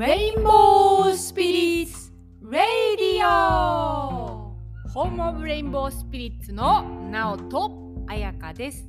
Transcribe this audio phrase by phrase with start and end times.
[0.00, 2.10] レインボースピリッツ・
[2.50, 4.56] レイディオ
[4.88, 7.70] ホームオブレインボースピリッツのナオと
[8.06, 8.88] 彩香です。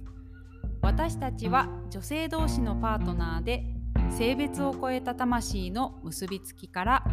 [0.82, 3.66] 私たちは女性同士のパートナーで
[4.10, 7.03] 性別を超えた魂の結びつきから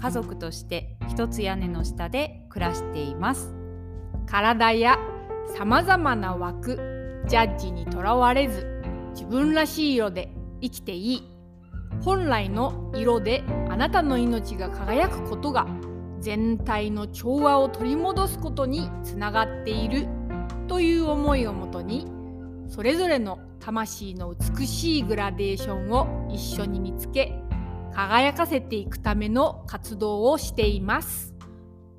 [0.00, 3.52] 家族として一つ屋根の下で暮らしています。
[4.26, 4.96] 体や
[5.56, 8.64] さまざまな枠ジャッジにとらわれず
[9.10, 10.32] 自分らしい色で
[10.62, 11.39] 生きていい。
[12.02, 15.66] 本来の色であなたの命が輝くことが
[16.20, 20.06] 全体の調和を取り戻すことにつながっている
[20.68, 22.06] という思いをもとに
[22.68, 27.34] それぞれの魂の美しいグラデーションを一緒に見つけ
[27.92, 31.34] 輝かせていくための活動をしています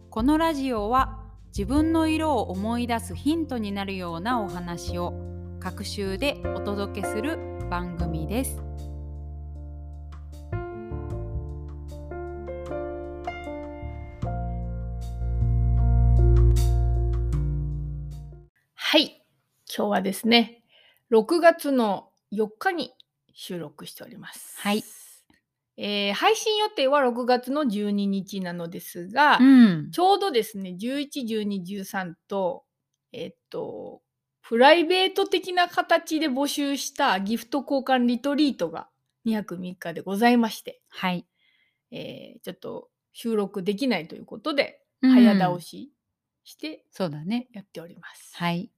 [0.09, 5.13] このラジオは自分の色を思い出すヒントになるようなお話を
[5.59, 7.37] 各週でお届けする
[7.69, 8.70] 番組です。
[18.91, 19.23] はい
[19.73, 20.63] 今日はですね
[21.13, 22.91] 6月の4日に
[23.33, 24.59] 収録しております。
[24.59, 24.83] はい。
[25.77, 32.65] えー配信予定は6月の12日なのですが、ん、ちょうどですね、11、12、13と、
[33.13, 34.01] えっと、
[34.41, 38.89] プライベート的な形で募集したギフト交換リトリートが
[39.26, 41.26] 2泊3日でございまして、はい。
[41.91, 45.93] えーちょっと収録できないということで、うん早倒し
[46.43, 47.48] してそうだね。
[47.53, 48.35] やっております。
[48.35, 48.70] はい。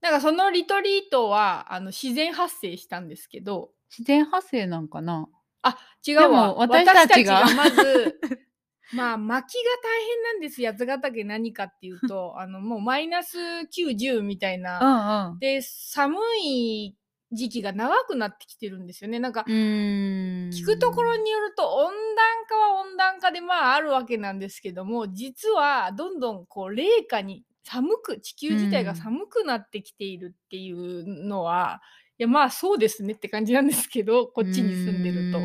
[0.00, 5.28] なんかそのリトリートはあの自然発生したんですけど、自然発生なんかな？
[5.62, 6.48] あ、違でうわ。
[6.48, 8.20] も私たちがまず、
[8.94, 10.62] まあ、薪が大変なんです。
[10.64, 15.28] 八ヶ岳何かっていうと、 あの、もうマイナス9、10みたいな。
[15.28, 15.38] んうん。
[15.40, 16.96] で、寒い
[17.32, 19.18] 時期が長くなってきてるんですよね。
[19.18, 19.44] なんか。
[19.48, 31.82] 聞くところによると、温暖化は温暖化でまああるわけなんですけども、実はどんどんこう、冷夏に寒く、地球自体が寒くなってきているっていうのは、
[32.18, 35.40] いやまあそうですねって感じなんですけど、こっちに住んでると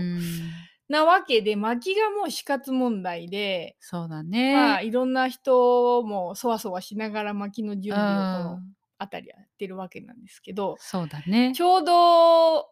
[0.88, 4.54] なわけで薪がもう死活問題で、そうだね。
[4.54, 11.54] まあいろんな人もそわそわしながら薪の準備をこのうん辺りやってるわけなんですけどそうだね。
[11.56, 12.68] ちょうど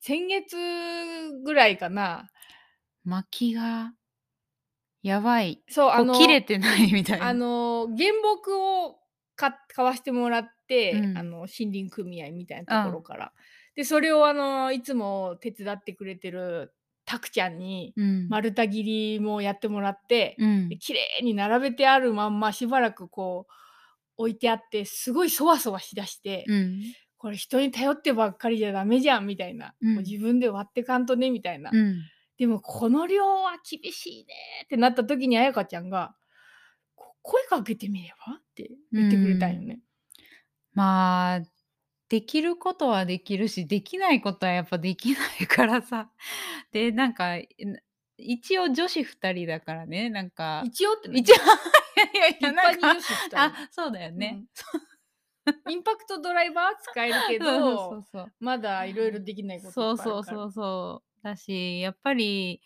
[0.00, 0.56] 先月
[1.42, 2.30] ぐらいかな
[3.04, 3.94] 薪が
[5.04, 5.62] やばい。
[5.68, 7.26] そうあの切れてないみたいな。
[7.26, 8.96] あの原木を
[9.36, 13.32] か買わしてもらって、うんあの森林組合みたいなところから、
[13.76, 16.72] でそれをあのいつも手伝ってくれてる
[17.04, 18.28] たくちゃんにうん。
[18.30, 18.82] 丸太切
[19.18, 20.78] りもやってもらって、うんで。
[20.78, 23.52] 綺麗に並べてあるまんましばらくこう
[24.16, 26.80] 置いてあってすごいそわそわしだして、うん。
[27.18, 32.00] これ人に頼ってばっかりじゃダメじゃんみたいな、うんもう自分で割ってかんとねみたいな、うん。
[32.38, 34.34] でもこの量は厳しいね
[34.64, 36.16] ってなった時に彩香ちゃんが
[36.96, 39.80] 「こ声かけてみれば?」って言ってくれたんよね。
[40.72, 41.40] まあ、
[42.08, 46.10] できることはできるし、できないことはやっぱできないからさ。
[46.72, 47.36] で、なんか、
[48.18, 50.62] 一応女子2人だからね、なんか。
[50.66, 51.20] 一応って何？
[51.20, 51.34] 一応、
[52.14, 54.44] いやい立や、なんか派に女子2人あ、そうだよね。
[55.68, 58.04] インパクトドライバーは使えるけど。
[58.40, 61.13] まだいろいろできないことそうそうそうそう。
[61.24, 62.60] だし、やっぱり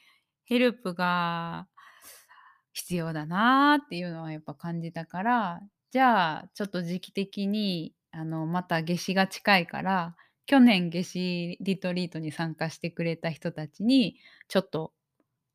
[0.44, 1.66] ヘルプが
[2.72, 5.60] 必要だなっていうのはやっぱ感じたから、
[5.90, 14.16] じゃあちょっと時期的にあのまた夏至が近いから、去年夏至リトリートに参加してくれた人たちに
[14.48, 14.92] ちょっと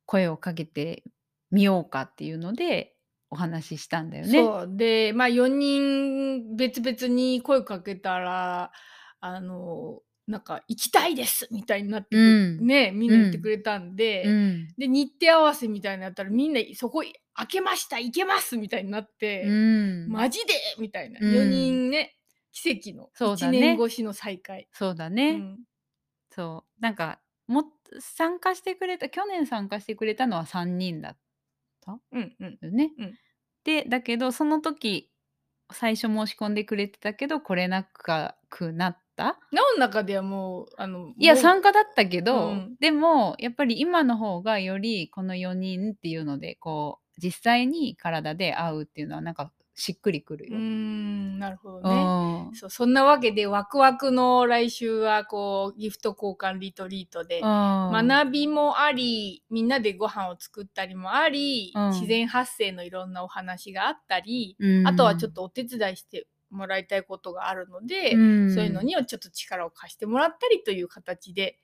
[0.05, 1.03] 声をかけて
[1.51, 2.95] みようかっていうので
[3.29, 4.31] お話ししたんだよね。
[4.31, 8.71] そうでまあ4人別々に声かけたら
[9.19, 12.21] あのなんか「行きたいです!」みたいになってく、う
[12.63, 14.67] んねみんな言ってくれたんで、うん。
[14.77, 17.03] で日程合わせみたいになったらみんなそこ
[17.35, 20.07] 開けました行けますみたいになって、うん。
[20.09, 20.53] マジで？
[20.79, 22.15] みたいな、うん4人ね
[22.51, 24.67] 奇跡の1そうだね年越しの再会。
[24.71, 25.31] そうだね。
[25.31, 25.59] うん
[26.31, 27.65] そうなんかもっ
[27.99, 31.17] 参加してくれた去年参加してくれたのは3人だっ
[31.81, 31.99] た？
[32.11, 32.91] うんうんよね。
[32.97, 33.13] うん
[33.65, 35.11] でだけどその時
[35.71, 39.37] 最初申し込んでくれてたけど来れなくなった？
[39.51, 42.75] なおの中ではもうあのいや参加だったけど、うん。
[42.79, 50.57] でもやっぱり今の方がよりこの4人っていうのでこう実際に体で会うっていうのはなんかしっくりくるよ。
[50.57, 52.49] うーんなるほどうね。
[52.51, 52.55] ん。
[52.55, 61.89] そうそんなわけでワクワクの来週はこうギフト交換リトリートで、学びもありみんなでご飯を作ったりもあり、うん。
[61.89, 64.87] 自然発生のいろんなお話があったり、うん。
[64.87, 68.53] あとはちょっとお手伝いしてもらいたいことがあるので、うん。
[68.53, 71.59] そういうのにはちょっと力を貸してもらったりという形で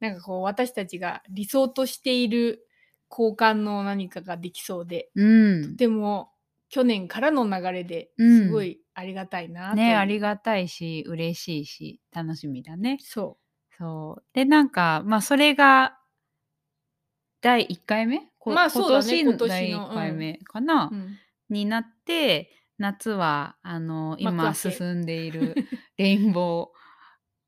[0.00, 2.66] なんかこう私たちが理想としている
[3.10, 5.76] 交換の何かができそうで、うん。
[5.76, 6.32] でも
[6.68, 8.46] 去年からの流れでうん。
[8.46, 12.98] すごいありがたいなう、ねありがたいし嬉しいし楽しみだね。
[13.00, 13.38] そ
[13.78, 14.24] そう。
[14.34, 15.98] でなんかまあそれが
[17.40, 18.28] 第1回目？
[18.38, 19.20] こまあそうだね。
[19.20, 21.18] 今今年の第1回目かな、う、うん、
[21.48, 22.50] になって
[22.82, 25.54] 夏はあの幕今進んでいる
[25.96, 26.68] レインボー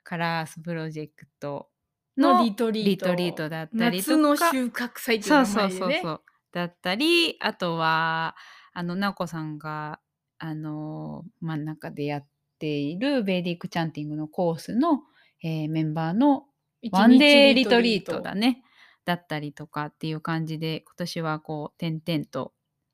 [0.05, 1.69] カラースプロジェクト
[2.17, 2.89] ののリトリート。
[2.89, 6.21] リトリートだったりとか夏の収穫祭っていう名そうそう前でねそうそう。
[6.53, 8.37] だったりあとは
[8.75, 9.99] あの直子さんが
[10.39, 12.27] あの真ん中でやっ
[12.61, 15.01] ているベーディックチャンティングのコースの、
[15.43, 16.45] えーメンバーの
[16.81, 18.63] 一ワンデー日リトリートだね。
[19.05, 22.53] だったりとかっていう感じで今年はこう点々と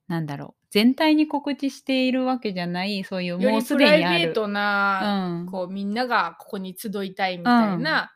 [0.08, 4.20] なんだろう全体に告知しているわけじゃないそういうよもうすりプラでにある。
[4.20, 5.46] イベートな、うん。
[5.46, 8.12] こうみんながここに集いたいみたいな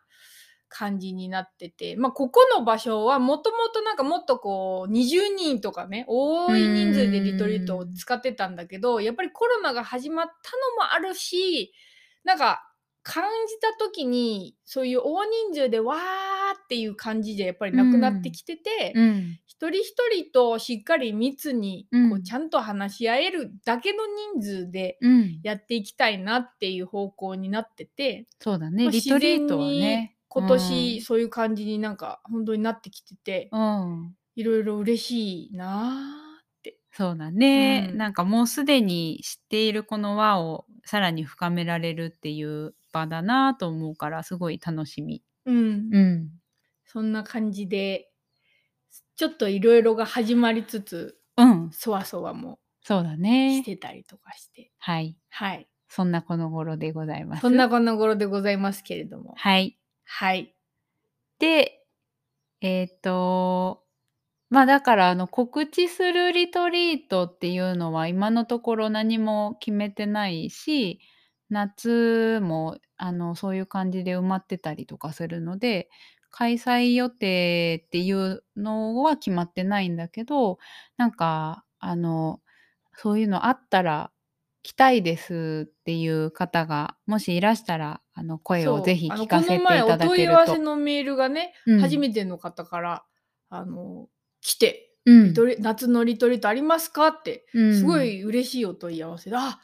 [0.69, 11.73] 感じになってて、まあここの場所はもともとなんかもっとこう20人とかね多い人数でリトリートを使ってたんだけどやっぱりコロナが始まったのもあるし
[12.25, 12.74] なんか
[13.05, 15.99] 感じた時にそういう大人数でわー
[16.59, 19.39] っていう感じでやっぱりなくなってきてて、うん。
[19.47, 23.99] 一人一人としっかり密にこうちゃんと話し合えるだけの
[24.35, 28.85] 人数でうん、やっていきたいなっていう方向になってて、そうだね。
[28.85, 30.17] まあリトリートはね。
[30.29, 34.17] 今年そういう感じになんか本当になってきてて、うん、うん。
[34.35, 36.79] いろいろ嬉しいなーって。
[36.91, 37.99] そうだね、うん。
[37.99, 45.23] なんかもうすでに知っているこの輪をさらに深められるっていう場だなと思うからすごい楽しみ。
[45.45, 46.31] うん、うん、
[46.87, 48.09] そんな感じで
[49.17, 53.63] ちょっといろいろが始まりつつうん、そわそわもそうだしね。
[53.65, 57.41] てたりとかして、はい、はいそんなこの頃でございます。
[57.41, 59.77] そんなこの頃でございますけれどもはい。
[60.05, 60.55] はい
[61.39, 61.85] で、
[62.61, 63.83] えっ、と、
[64.51, 71.01] まあだからあの告知するリトリートっていうのは今のところ何も決めてないし、
[71.55, 75.89] 夏もあのそういう感じで埋まってたりとかするので、
[76.31, 80.59] 開催予定っていうのは決まってないんだけど、
[80.97, 82.41] なんかあの
[82.97, 84.11] そういうのあったら
[84.65, 90.39] 来たいですっていう方がもしいらしたらあの声をぜひ聞かせていこの前ただお問いけると。
[90.39, 91.81] 合わせのメールがね、うん。
[91.81, 93.05] 初めての方から
[93.51, 94.09] あの
[94.41, 95.35] 来て、うん。
[95.61, 97.79] 夏のリトリートありますかってうん。
[97.79, 99.61] すごい嬉しいお問い合わせで、あ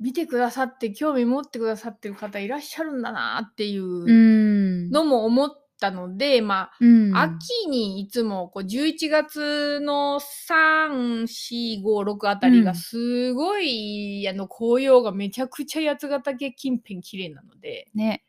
[0.00, 4.90] 見てくださって興味持ってくださってる方いらっしゃるんだなっていううん。
[4.90, 5.50] のも思っ
[5.80, 7.16] たので、まあうん。
[7.16, 18.22] 秋にいつもこう11月の3、4、5、6あたりがうんすごい、あの紅葉がめちゃくちゃ八ヶ岳近辺綺麗なので、ね。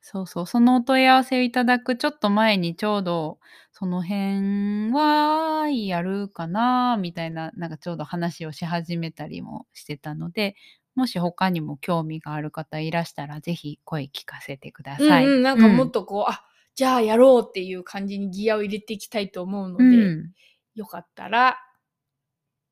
[0.00, 0.46] そうそう。
[0.46, 3.38] そのお問い合わせをいただくちょっと前にちょうど
[3.72, 10.54] その辺はやるかなみたいななんかちょうど話をし始めたりもしてたので
[10.96, 15.26] もし他にも興味がある方いらしたらぜひ声聞かせてください。
[15.26, 16.42] うんうん、なんかもっとこう、あ
[16.74, 20.32] じゃあやろうっていう感じにギアを入れていきたいと思うので、うん
[20.74, 21.56] よかったら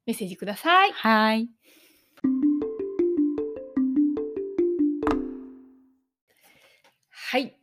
[0.04, 0.92] メッセージください。
[0.92, 1.48] はい。
[7.08, 7.56] はい。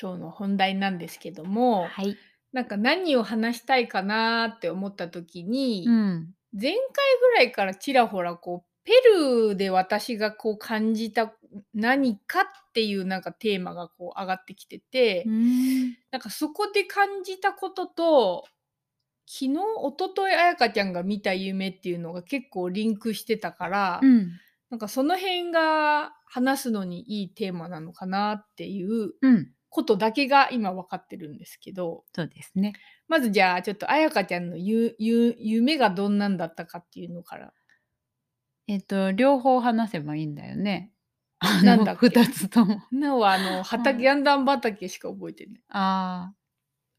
[0.00, 2.16] 今日の本題なんですけども、はい。
[2.54, 6.34] なんか何を話したいかなって思った時に、うん。
[6.58, 6.80] 前回
[7.20, 11.32] ぐらいからちらほらこうペルーで私がこう感じた
[11.74, 18.44] 何かっていうなんかテーマがこう上がってきてて、うんなんかそこで感じたことと
[19.26, 24.32] 昨日一昨日あやかちゃんが見た夢っていうのが結構リンクしてたから、うん。
[24.70, 29.48] なんかその辺が話すのにいいテーマなのかなっていううん。
[29.74, 32.74] ことだけが今分かってるんですけどそうですね。
[33.08, 37.54] まずじゃあちょっとあやかちゃんのゆゆ夢がどんなんだったかっていうのから
[38.68, 40.92] えっと両方話せばいいんだよね。
[41.64, 42.08] なんだっけ？
[42.08, 42.82] 二つとも。
[42.92, 45.62] なおはあの畑、ヤンダン畑しか覚えてない。
[45.70, 46.34] ああ。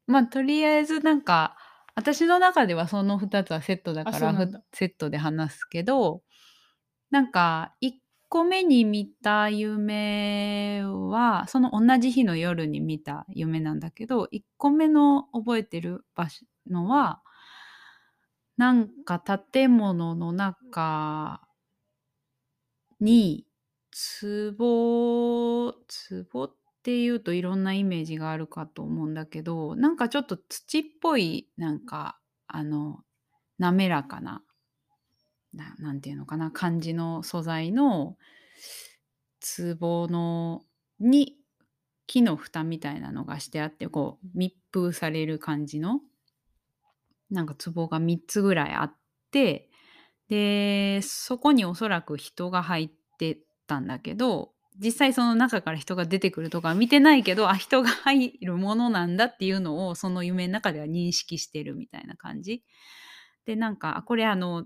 [0.08, 1.56] まあとりあえずなんか
[1.96, 6.22] 私の中ではその2つはセットだからあそうなんだふセットで話すけど
[7.12, 7.94] なんか1
[8.30, 17.22] 個目に見た夢はその同じ日の夜に見た夢なんだけど1個目の覚えてる場所のは
[18.58, 21.42] なんか建物の中
[23.04, 23.46] に
[24.22, 25.74] 壺
[26.32, 32.18] 壺っていうといろんなイメージがあるかと思うんだけどなんかちょっと土っぽいなんか
[32.48, 33.00] あの
[33.60, 34.42] 滑らかな
[35.54, 38.18] ななんていうのかな感じの素材の
[39.80, 40.62] 壺の
[41.00, 41.36] に
[42.08, 46.02] 木の蓋みたいなのがしてあってこう密封される感じの。
[47.32, 48.96] なんか壺が3つぐらいあっ
[49.32, 49.70] て、
[50.30, 62.64] で、そこにおそらく人が入ってたんだけど、実際その中から人が出てくるとか見てないけど、あ、人が入るものなんだっていうのをその夢の中では認識してるみたいな感じ。
[63.46, 64.66] で、なんか、これあの、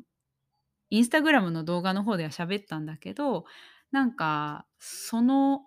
[0.90, 3.46] インスタグラムの動画の方では喋ったんだけど、
[3.92, 5.62] なんか、その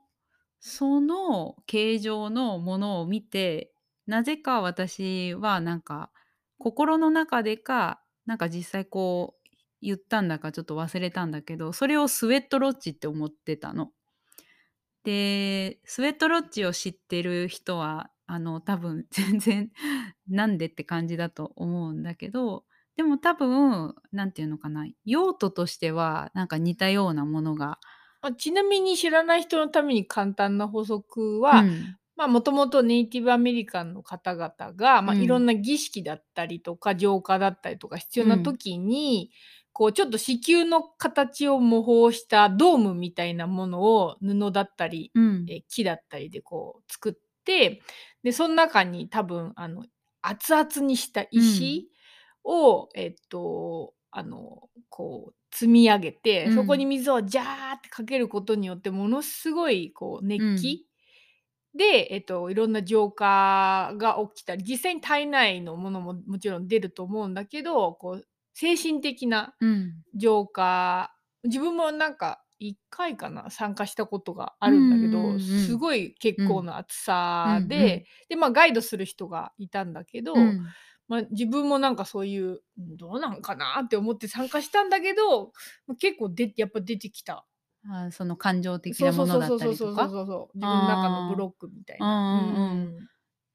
[0.60, 3.72] その形状のものを見て、
[4.06, 6.12] なぜか私はなんか、
[6.58, 9.39] 心の中でか、なんか実際こう
[9.80, 13.92] 言ったんだかちょっと忘れたんだけど、それをスウェットロッジって思ってたの。
[15.04, 19.70] で、スウェットロッジを知ってる人は、あの、多分 全然
[20.28, 27.80] なんでって感じだと思うんだけど、でも多分、なんていうのかな、用途としてはなんか似たようなものが
[28.22, 31.96] あちなみに知らない人のために簡単な補足うは、ん。
[32.16, 39.30] まあ、もともとネイティブアメリカンの方々が、まあ、うんいろんな儀式だったりとか、浄化だったりとか必要な時に、
[39.72, 45.46] こうちょっと子宮の形を模倣したドームみたいなものを布だったり、うん。
[45.48, 47.12] え木だったりでこう作っ
[47.44, 47.82] て
[48.22, 49.84] でその中に多分あの
[50.22, 51.88] 熱々にした石
[52.44, 56.54] を、えっとあのこう積み上げて、うん。
[56.54, 60.86] そこに水をジャーってかけることによってものすごいこう熱気、
[61.74, 69.94] で、えっと、いろんな浄化が起きたり実際に体内のものももちろん出ると思うんだけどこう精神的なうん。
[70.14, 71.14] 浄化
[71.44, 80.66] 自分もなんか1回かな参加したことがあるんだけど、うんうんうんすごい結構な暑さで、うんうんでまあガイドする人がいたんだけど、うん。
[81.08, 85.52] まあ、自分もなんかそういううんどうなんかなって思って参加したんだけど
[85.88, 87.46] まあ結構でやっぱ出てきた。
[87.90, 90.10] あその感情的なものそうそうそうそうだったりとか。
[90.10, 92.42] そうそう自分の中のブロックみたいな。
[92.46, 93.10] うんうんうん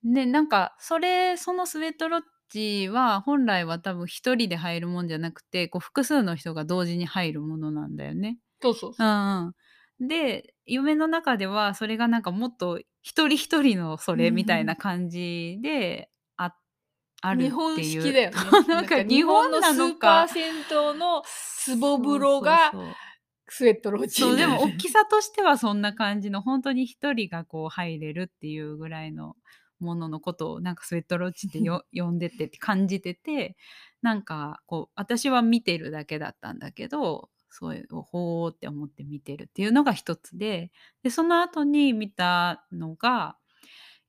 [0.06, 8.38] で、なんか、それ、そのスウェットロッジは、本来は多分一人で入るもんじゃなくて、こう複数の人が同時に入るものなんだよね。
[8.62, 9.10] そうそうそうう。
[9.10, 9.54] ん
[10.00, 10.08] うん。
[10.08, 16.56] で、夢の中ではそれがなんかもっと一人一人のそれみたいな感じで、あ
[17.22, 17.50] あるっていう。
[17.50, 18.38] 日本式だよね
[18.68, 21.24] なんか日本のスーパかー銭湯の
[21.80, 22.72] 壺風呂が
[23.48, 29.36] スウェットロッジそうでも大いきさとしてはそんな感じの本当に一人がこう入れるっていうぐらいの
[29.80, 33.58] もののことをなんかスウェットロッジって よ呼んでてって感じてて
[34.02, 40.72] なんかこう私は見てるだけだったんだけどそういうほーって思って見てるっていうのが一つで
[41.04, 43.38] でその後に見たのが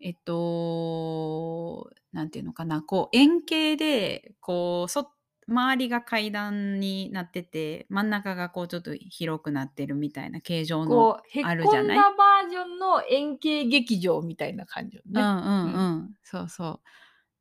[0.01, 5.11] えっとなんていうのかなこう円形でこうそ
[5.49, 11.97] 周りが階段になってて真ん中がこうちょっと広くなってるみたいな形状のこうへっあるじゃない？
[11.97, 15.21] こんだバージョンの円形劇場みたいな感じよね。
[15.21, 16.81] うんうんうん、そうそう。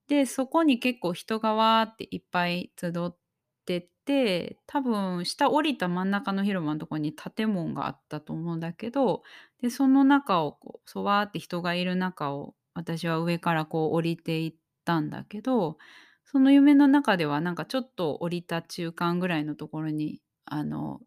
[0.08, 3.18] でそこに結構人がわーっていっぱい集っ
[3.66, 9.24] てて多分下降りた真ん中の広場のところに建物があったと思うんだけど
[9.64, 15.80] でその中をこうそわーって人がいる中を私は上からこう降りていったんだけど
[16.36, 21.00] その夢の中ではなんかちょっと降りた中間ぐらいのところにあの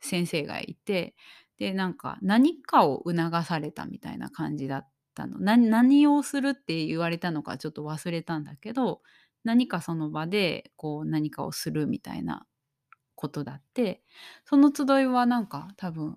[0.00, 1.14] 先生がいて
[1.58, 5.38] でなんか何かを促されたみたいな感じだったの。
[5.40, 9.02] 何をするって言われたのかちょっと忘れたんだけど
[9.44, 12.46] 何かその場でこう何かをするみたいな
[13.14, 14.02] ことだって
[14.46, 16.16] その集いはなんか多分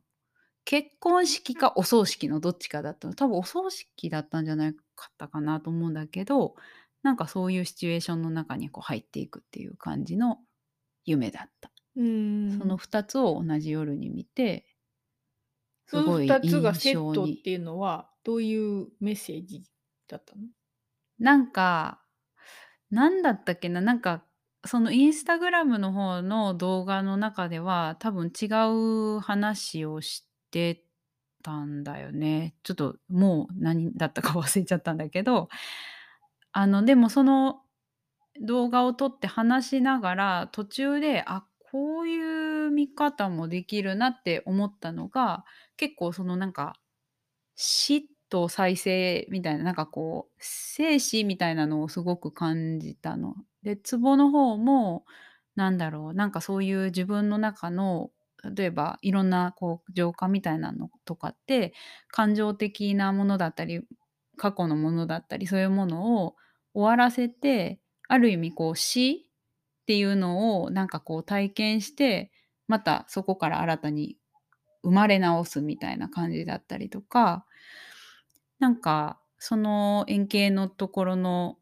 [0.63, 3.15] 結婚式かお葬式のどっちかだったの。
[3.15, 6.55] 多分お葬式だったんじゃないかったかなと思うんだけど
[7.05, 10.39] なんかそういうシチュエーションの中にこう入っていくっていう感じの
[11.05, 11.69] 夢だった。
[11.95, 14.65] うんその2つを同じ夜に見て
[15.85, 19.61] すそのごい2つがセ印象にットっていうのはどういうメッセージ
[20.07, 20.41] だったの？
[21.19, 22.01] なんか
[22.89, 24.23] なんだったっけななんか
[24.65, 28.47] そのインスタグラムの方の動画の中では多分違
[29.17, 30.83] う話をして
[31.43, 32.55] たんだよね。
[32.63, 35.49] ちょっともう何だったか忘れちゃったんだけど
[36.57, 37.63] あのでもその
[38.41, 45.45] 動画を撮って話しながら途中であこういう見方もできるなって思ったのが
[45.77, 46.75] 結構そのなんか
[47.55, 53.35] 死と再生みたいななんかこう生死みたいなのをすごく感じたの。
[53.63, 55.05] で壺の方も
[55.55, 58.11] なんだろうなんかそういう自分の中の
[58.55, 61.73] 例えばいろんなこう浄化みたいなのとかって
[62.09, 63.81] 感情的なものだったり
[64.37, 66.35] 過去のものだったりそういうものを
[66.75, 69.27] 終わらせてある意味こう死
[69.81, 72.31] っていうのをなんかこう体験して
[72.67, 74.17] またそこから新たに
[74.83, 77.45] 生まれ直すみたいな感じだったりとか
[78.59, 81.57] なんかその円形のところの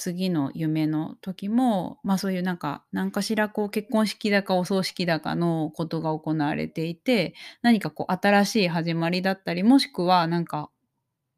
[0.00, 10.70] 次の夢の時も、まあ、そういうなんか、なんかしらこう結婚式だかお葬式だかのことが行われていて、何かこう新しい始まりだったり、もしくはなんか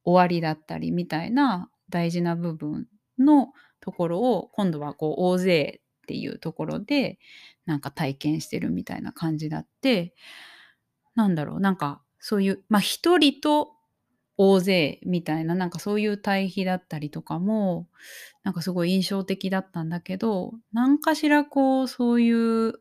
[0.05, 2.89] 終わりだったりみたいな大事な部分
[3.21, 7.21] のところを、今度はこう大勢っていうところで、
[7.67, 10.15] なんか体験してるみたいな感じだって、
[11.15, 13.73] なんだろう、なんかそういう、ま、一人と
[14.39, 17.89] 大勢みたいな、なんかそういう対比だったりとかも、
[18.45, 22.31] なんかすごい印象的だったんだけど、なんかしらこうそうい
[22.71, 22.75] う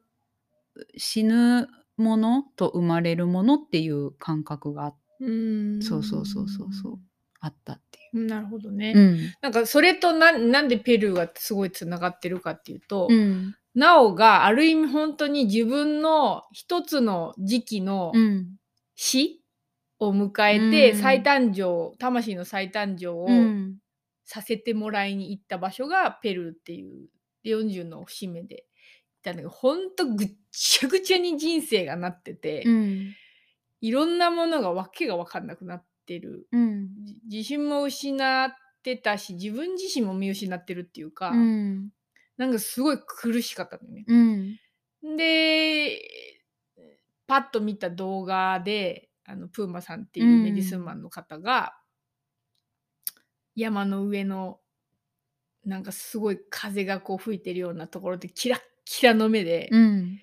[0.98, 5.82] 死ぬものと生まれるものっていう感覚がうーん。
[5.84, 7.00] そうそうそうそうそう。
[7.42, 7.74] あった
[8.14, 8.94] なるほどね。
[8.96, 9.00] う。
[9.00, 9.34] うん。
[9.42, 13.56] なんかそれとななんでペルーがすごいつながってるかっていうと、うん。
[13.74, 18.56] なおがある意味ほんとに自分の一つの時期のうん。
[18.96, 19.42] 死
[20.00, 23.78] を迎えて、うん再誕生魂の再誕生をうん。
[24.26, 27.10] させてもらいに行った場所がペルーっていう
[27.44, 28.66] 40の節目で行っ
[29.24, 33.14] たんだけど、ほんとぐっちゃぐちゃに人生がなってて、うん。
[33.82, 35.86] いろんなものがわけが分かんなくなって
[36.20, 36.48] る。
[36.52, 36.90] うん。
[37.04, 38.52] じ自信も失っ
[38.84, 41.90] てたし、自分自身も見失ってるっていうか、うん。
[42.38, 44.06] なんかすごい苦しかったのね。
[44.08, 45.18] うん。
[45.18, 46.02] で、
[47.28, 51.78] パッと見た動画で、あの、プーマさんっていうメディスンマンの方が、
[53.56, 54.60] 山の上の、
[55.64, 60.20] なんかすごい風がこう吹いてるようなところでキラッキラの目で、うん。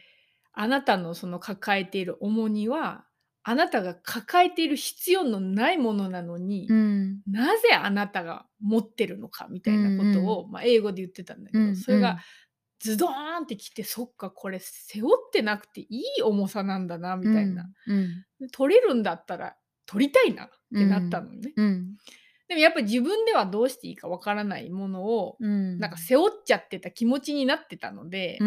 [0.52, 3.06] あなたのその抱えている重荷は、
[3.48, 7.20] あなたが抱えている必要のないものなのに、うん。
[7.26, 11.76] なぜあなたが持ってるのかみたいなことを、まあ、英語で言ってたんだけど、うん。
[11.76, 12.18] それが
[12.78, 15.86] ズドーンってきて、そっかこれ背負ってなくてい
[16.18, 18.08] い重さなんだなみたいな、うん。
[18.38, 21.96] で取れるんだったら取りたいなってなったのね、うん。
[22.48, 25.78] でもやっぱり自分ではどうしていいかわからないものを、うん。
[25.78, 28.38] なんか背負っちゃってた気持ちになってたので、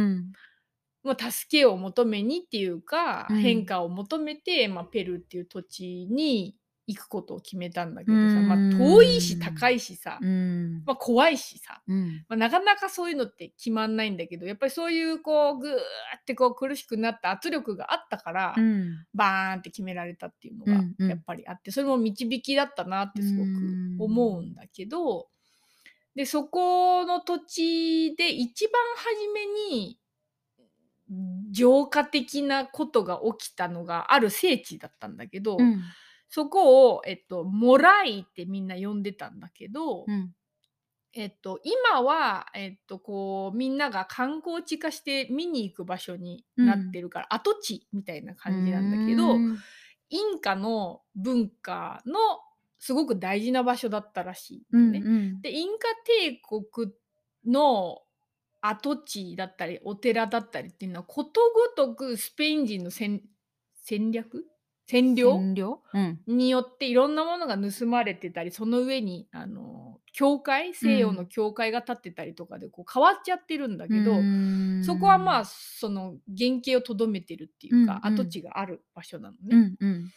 [1.03, 6.55] 助けを求めにっていうか、うん変化を求めて、まあ、ペルーっていう土地に
[6.87, 10.83] 行くことを決めたんだけどさ、うんまあ、遠いし高いしさ、うん。
[10.85, 12.25] まあ、怖いしさ、うん。
[12.27, 15.75] まあ、なかなかそういうのって決まんないんだけどやっぱりそういうこうぐーっ
[16.25, 19.05] てこう苦しくなった圧力があったから、うん。
[19.13, 23.49] バーンって決められたっていうのがうんうんやっぱりあって、それも導きだったなってすごく
[23.99, 25.27] 思うんだけど、
[26.15, 29.97] でそこの土地で一番初めに
[31.52, 35.95] 浄化的なことが起きたのがある聖地だったんだけど、うん。
[36.30, 40.34] そこを、えっと、モライってみんな呼んでたんだけど、うん。
[41.13, 49.63] えっと、今は、えっと、こうみんなが観光地化して見に行く場所になってるから、跡地みたいな感じなんだけど、うん。
[50.10, 52.15] インカの文化の
[52.80, 54.95] すごく大事な場所だったらしいうん。
[54.95, 55.43] うん。
[55.43, 56.93] でインカ帝国
[57.45, 58.00] の
[58.62, 61.41] 跡地だったりお寺だったりっていうのはこと
[61.78, 63.21] ごとくスペイン人の戦
[63.84, 64.45] 戦略？
[64.89, 65.39] 占領？
[66.28, 70.74] によっていろんなものが盗まれてたりその上にあの教会？
[70.74, 74.12] 西洋の教会が建ってたりとかでこう変わっちゃってるんだけど、
[74.84, 79.50] そこはまあその原型をとどめてるっていうか、うんうん跡地がある場所なのね。
[79.52, 79.76] うん。
[79.80, 80.12] うん。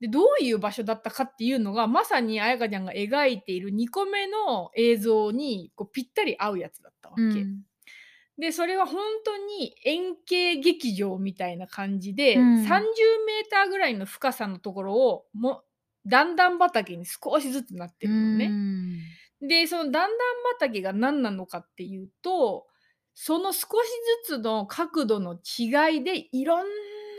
[0.00, 7.22] でどういう場所だったかっていうのがまさに彩香ちゃんが描いている2個目の映像にこうぴったり合うやつだったわけ。
[7.22, 7.62] うん。
[8.40, 12.76] でそれは本当に円形劇場みたいな感じで、うん30メー
[13.50, 15.62] ターぐらいの深さのところをも
[16.06, 18.50] 段々畑に少しずつなってるのね。
[19.42, 20.14] でその段々
[20.54, 22.66] 畑が何なのかっていうと
[23.14, 23.66] その少し
[24.26, 26.66] ずつの角度の違いでいろん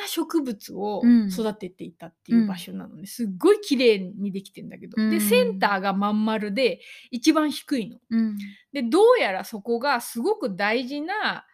[0.02, 7.98] な植物をうん育てていたっていう場所なのね、すっごい綺麗にできてんだけど、うんでセンターがまん丸で一番低いの。
[8.10, 8.38] うん。
[8.74, 11.46] でどうやらそこがすごく大事な、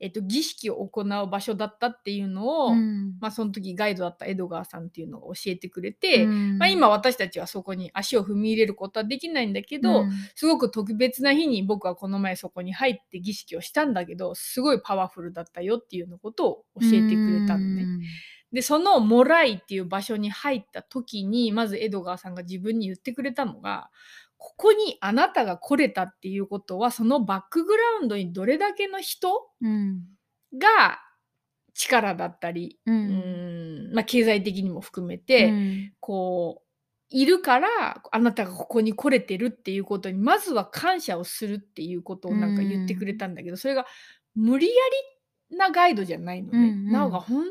[0.00, 3.16] えっと、儀式を行う場所だったっていうのを、うん。
[3.20, 17.84] まあ、その時ガイドだったエドガーさんっていうのが教えてくれて、うんまあ、今私たちはそこに足を踏み入れることはできないんだけど、うんすごく特別な日に僕はこの前そこに入って儀式をしたんだけどすごいパワフルだったよっていうのことを教えてくれたのね。
[18.52, 23.90] でそのモライっていう場所に入った時にまずエドガーさんが自分に言ってくれたのが
[24.44, 30.02] ここにあなたが来れたっていうことはそのバックグラウンドにどれだけの人うん。
[30.58, 31.00] が
[31.72, 32.92] 力だったり、う。
[32.92, 36.64] うんんまあ、経済的にも含めて、うんこう
[37.10, 43.86] いるからあなたがここに来れてるっていうことにまずは感謝をするっていうことをなんか言ってくれたんだけど、それが
[44.34, 44.72] 無理や
[45.50, 46.58] りなガイドじゃないのね。
[46.58, 47.46] うんうんなおが本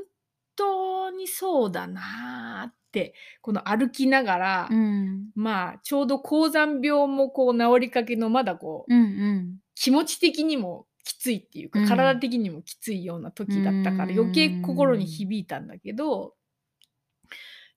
[0.56, 5.32] 当にそうだなーってこの歩きながら、うん。
[5.34, 9.58] まあちょうど高山病もこう治りかけのまだこううん。
[9.74, 11.88] 気持ち的にもきついっていうか、うん。
[11.88, 14.20] 体的にもきついような時だったからうん。
[14.20, 16.36] 余計心に響いたんだけど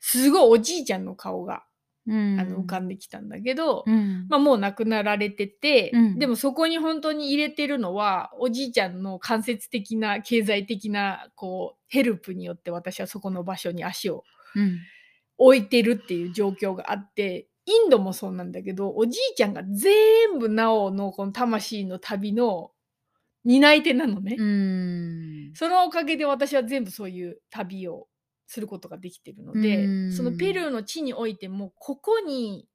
[0.01, 1.65] すごいおじいちゃんの顔が
[2.07, 2.39] うん。
[2.39, 4.27] あの浮かんできたんだけど、うん。
[4.29, 6.19] まあ、もう亡くなられてて、うん。
[6.19, 14.25] でもそこに本当に入れてるのはおじいちゃんの間接的な経済的なこうヘルプによって私はそこの場所に足を
[14.55, 14.79] うん
[15.39, 22.71] 置いてるっていう状況があってインドもそうなんだけどおじいちゃんが全部なおのこの魂の旅の
[23.45, 25.53] 担い手なのね、うん。
[25.55, 28.09] そのおかげで私は全部そういう旅を
[28.49, 30.13] することができてるので、うん。
[30.13, 32.67] そのペルーの地においてもここに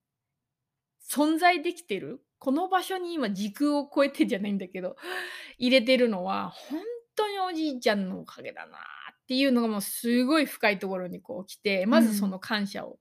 [1.09, 4.95] 存在できてるこの場所に今時空を超えてじゃないんだけど
[5.57, 6.79] 入れてるのは本
[7.15, 8.77] 当におじいちゃんのおかげだな
[9.31, 12.99] っていうのがもうすごい深いところにこう来てまずその感謝を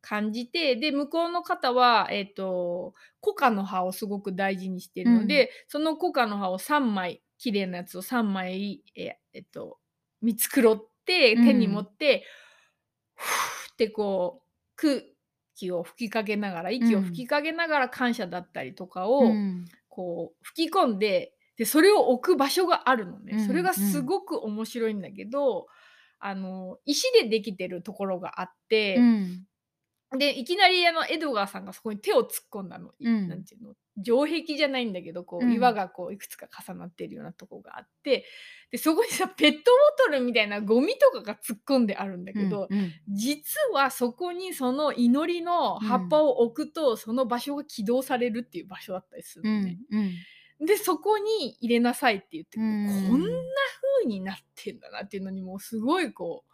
[0.00, 9.76] 感じて、で向こうの方は、えっとコカの葉をすごく大事にしてるので、そのコカの葉を3枚綺麗なやつを3枚ええっと
[10.22, 12.24] 見繕って手に持って、
[13.14, 14.46] ふーってこう
[14.76, 15.02] 空
[15.54, 19.66] 気を吹きかけながら息を吹きかけながら感謝だったりとかを、うん。
[19.90, 25.66] こう吹き込んででそれを置く場所があるのね、うんそれがすごく面白いんだけど
[26.18, 29.44] あの石でできてるところがあって、うん。
[30.18, 33.74] でいきなりあのエドガーさんがそこに手を突っ込んだの、なんていうの？
[34.02, 35.52] 城壁じゃないんだけどこう、うん。
[35.52, 38.24] 岩がこういくつか重なってるようなとこがあって
[38.70, 39.62] でそこにさペットボ
[40.06, 43.42] トルみたいなゴミとかが突っ込んであるんだけど、うん実
[43.74, 49.78] はそこにその祈りの葉っぱを置くと、その場所が起動されるっていう場所だったりするうんのね。
[49.90, 50.10] うん
[50.60, 53.08] でそこに入れなさいって言って、うん。
[53.10, 53.28] こんな
[53.98, 56.50] 風になってんだなっていうのにもうすごいこう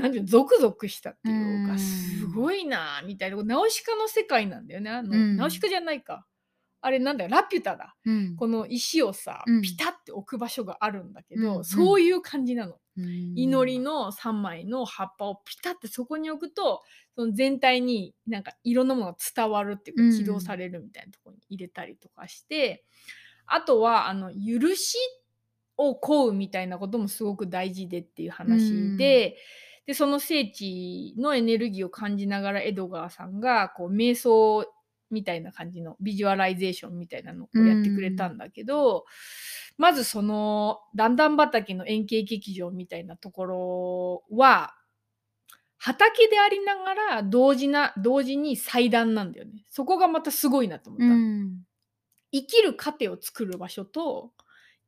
[0.00, 1.78] なんていうのゾクゾクしたっていうか、うん。
[1.78, 4.90] すごいなみたいなナウシカの世界なんだよね。
[4.90, 5.36] あの、うん。
[5.36, 6.26] ナウシカじゃないか。
[6.82, 7.30] あれなんだよ。
[7.30, 7.96] ラピュタだ。
[8.06, 8.36] うん。
[8.36, 9.62] この石をさ、うん。
[9.62, 11.64] ピタって置く場所があるんだけど、うん。
[11.64, 12.76] そういう感じなの。
[12.96, 13.32] うん。
[13.36, 16.82] 祈りの3枚の葉っぱをピタってそこに置くと
[17.14, 20.12] その全体になんかいろんなものが伝わるっていううん。
[20.12, 22.84] か起動されるみたいなところに入れたりとかして、
[23.46, 24.96] あとはあの許し
[25.76, 29.36] を請うみたいなこともすごく大事でっていう話で,、
[29.86, 34.66] でその聖地のエネルギーを感じながらエドガーさんがこう瞑想
[35.10, 39.04] みたいな感じのビジュアライゼーションみたいなのをやってくれたんだけど、
[39.80, 44.74] まずその段々畑の円形劇場みたいなところは
[45.78, 49.64] 畑でありながら同時な同時に祭壇なんだよね。
[49.70, 51.06] そこがまたすごいなと思った。
[51.06, 51.62] うん
[52.30, 54.30] 生きる糧を作る場所と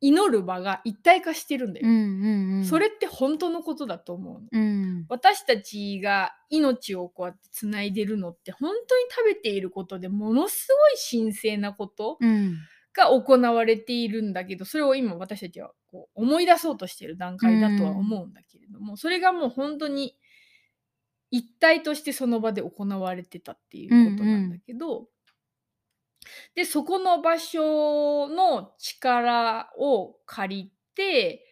[0.03, 1.89] 祈る場が一体化してるんだよ。
[1.89, 4.49] うんうんうんそれって本当のことだと思うの。
[4.53, 12.59] うん私たちが命をこうやってつないでるのって本当に食べていることでものすごい神聖なことうん
[12.95, 20.17] が行われているんだけどそれを今私たちはこう思い出そうとしている段階だとは思うんだけれども、それがもう本当に
[21.31, 25.07] 一体としてその場で行われてたっていうことなんだけど、
[26.55, 31.45] でそこの場所の力を借りて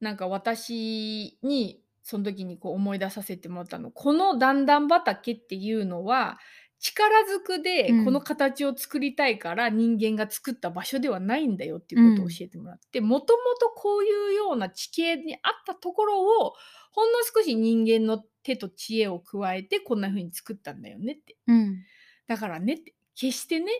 [0.00, 3.90] なんか私にその時にこう思い出させてもらったの。
[3.92, 6.38] この段々畑っていうのは
[6.82, 8.04] 力ずくでうん。
[8.04, 16.54] この形を作りたいから人間が作った場所ではないんだよっていうことを教えてもらってもともとこういうような地形にあったところを
[16.90, 21.36] ほんの少し人間の手と知恵を加えてこんな風に作ったんだよねって。
[21.46, 21.84] うん。
[22.26, 22.94] だからねって。
[23.14, 23.70] 決してね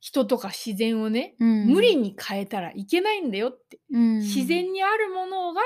[0.00, 1.66] 人とか自然をね、うん。
[1.66, 4.18] 無理に変えたらいけないんだよって、うん。
[4.20, 5.60] 自然にあるものが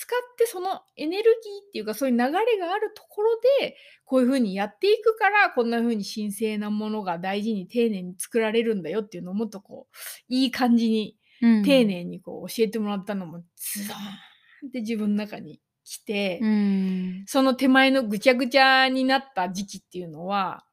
[0.00, 9.96] 使ってそのエネルギーっていうかそういう流れがあるところでこういう風にやっていくからこんな風に神聖なものが大事に丁寧に作られるんだよっていうのをもっとこう
[10.28, 11.62] いい感じにうん。
[11.64, 17.24] 丁寧にこう教えてもらったのもズドーンって自分の中に来て、うん。
[17.26, 20.64] その手前のぐちゃぐちゃになった時期っていうのは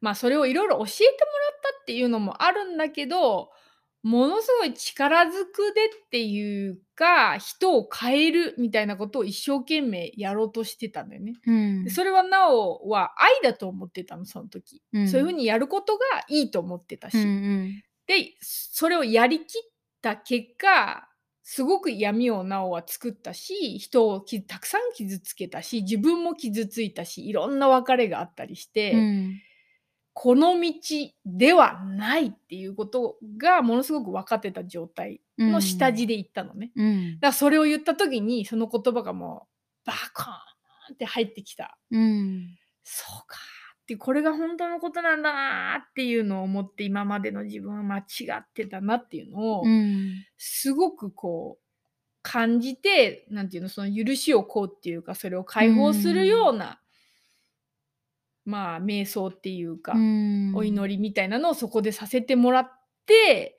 [0.00, 1.12] まあそれをいろいろ教えてもら
[1.56, 3.50] ったっていうのもあるんだけど
[4.08, 11.34] ものすごい力ずくでっていうか人を変えるみたいなことを一生懸命やろうとしてたんだよね。
[11.46, 11.84] うん。
[11.84, 15.08] でそれはなおは愛だと思ってたのその時、うん。
[15.08, 17.82] そういうふうにやることがいいと思ってたし、うんうん。
[18.06, 19.44] でそれをやりきっ
[20.00, 21.06] た結果
[21.42, 29.42] すごく闇をなおは作ったし人をきたくさん傷つけたし自分も傷ついたしいろんな別れがあったりして、うん
[30.20, 30.72] この道
[31.24, 36.72] ではないっていうことがものすごく分かってた状態の下地で言ったのね。
[36.74, 39.46] うんだからそれを言った時にその言葉がも
[39.84, 40.32] うバコー
[40.92, 41.78] ンって入ってきた。
[41.90, 48.02] うんそうかっってこれが本当のことなんだなっていうのを思って今までの自分は間違
[48.38, 51.64] ってたなっていうのを、うんすごくこう
[52.22, 56.80] 感じてなんていうのその許しをこうっていうかそれを解放するような、
[58.48, 60.52] まあ瞑想っていうか、うん。
[60.56, 62.72] お祈りみたいなのをそこでさせてもらっ
[63.06, 63.58] て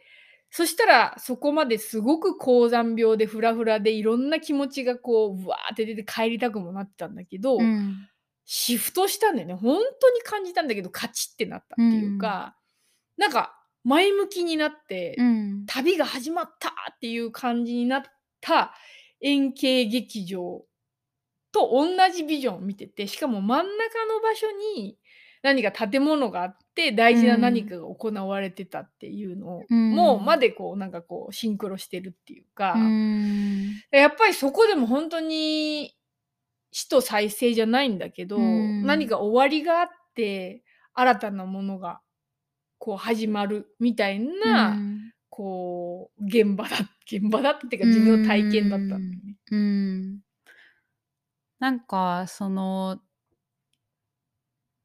[0.50, 8.08] そしたらそこまですごく高山病でフラフラでいろんな気持ちがこううわーって出て帰りたくもなってたんだけど、うん。
[8.46, 9.54] シフトしたんだよね。
[9.54, 12.56] 本当に感じたんだけどカチッってなったっていうか、
[13.16, 15.66] なんか前向きになって、うん。
[15.68, 18.04] 旅が始まったっていう感じになっ
[18.42, 18.74] た
[19.22, 20.66] 円形劇場
[21.52, 24.98] と同じビジョンを見ててしかも真ん中の場所に
[25.42, 29.92] 何か建物があって大事な何かが行われてたっていうのを、うん。
[29.92, 33.82] もうまでこうなんかこうシンクロしてるっていうか、うん。
[33.92, 35.96] やっぱりそこでも本当に
[36.72, 38.86] 死と再生じゃないんだけど、うん。
[38.86, 42.02] 何か終わりがあって新たなものが
[42.78, 45.14] こう始まるみたいな、うん。
[45.30, 49.38] こう現場だ現場だったっていうか自分の体験だったんだよね。
[51.60, 53.02] なんかその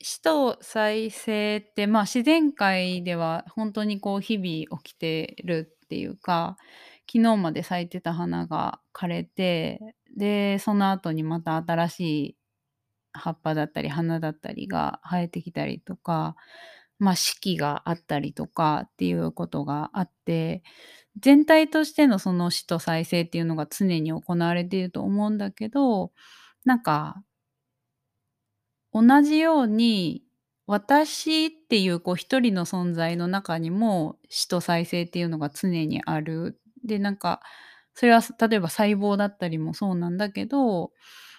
[0.02, 6.56] 死と再生ってまあ自然界では本当にこう日々起きてるっていうか
[7.10, 9.80] 昨日まで咲いてた花が枯れて
[10.16, 12.36] でその後にまた新しい
[13.12, 16.36] 葉っぱだったり花だったりが生えてきたりとか
[16.98, 20.62] まあ四季があったりとかっていうことがあって
[21.20, 26.12] 全体としてのその死と再生っていうのが常に行われていると思うんだけど
[26.64, 27.22] なんか
[28.92, 30.22] 同じように
[30.66, 36.60] 私っていうこう一人の存在の中にも死と再生っていうのが常にある。
[36.84, 37.40] でなんか
[37.94, 40.92] それは例えば細胞だったりもそうなんだけど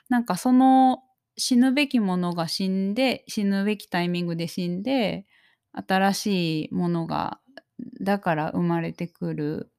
[0.10, 1.00] なんかその
[1.38, 5.26] 死ぬべきものが死んで死ぬべきタイミングで死んで
[5.74, 7.40] 新しいものが
[8.02, 9.72] だから生まれてくる。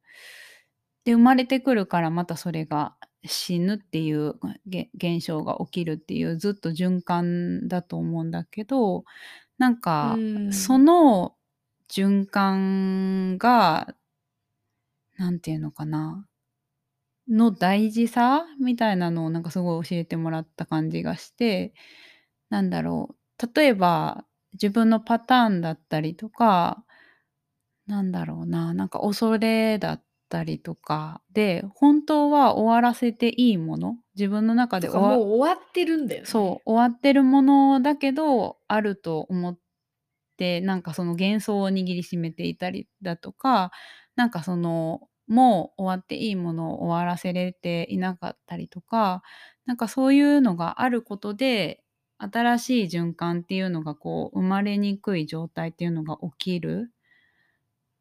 [1.05, 4.35] で生まれてくるからまたそれが死ぬっていう
[4.67, 9.05] げ現象が起きるっていうずっと循環だと思うんだけど
[9.59, 10.53] なんかうん。
[10.53, 11.37] その
[11.89, 13.95] 循環が
[15.17, 16.27] なんていうのかな
[17.29, 21.75] の大事さみたいなのをなんかすごい教えてもらった感じがして
[22.51, 26.85] なんだろう例えば自分のパターンだったりとか
[27.87, 36.27] なんだろうななんか恐れだったりとかで本当は終わらせていいもの自分の中でとか終わもう終わってるんだよね。
[36.27, 39.59] そう終わってるものだけどあると思っ
[40.37, 43.71] てなんかその幻想を握りしめていたりだとか
[44.17, 49.23] なんかそのもう終わっていいものを終わらせれていなかったりとか
[49.67, 51.83] なんかそういうのがあることで
[52.19, 56.93] 新しい循環っていうのがこう生まれにくい状態っていうのが起きる。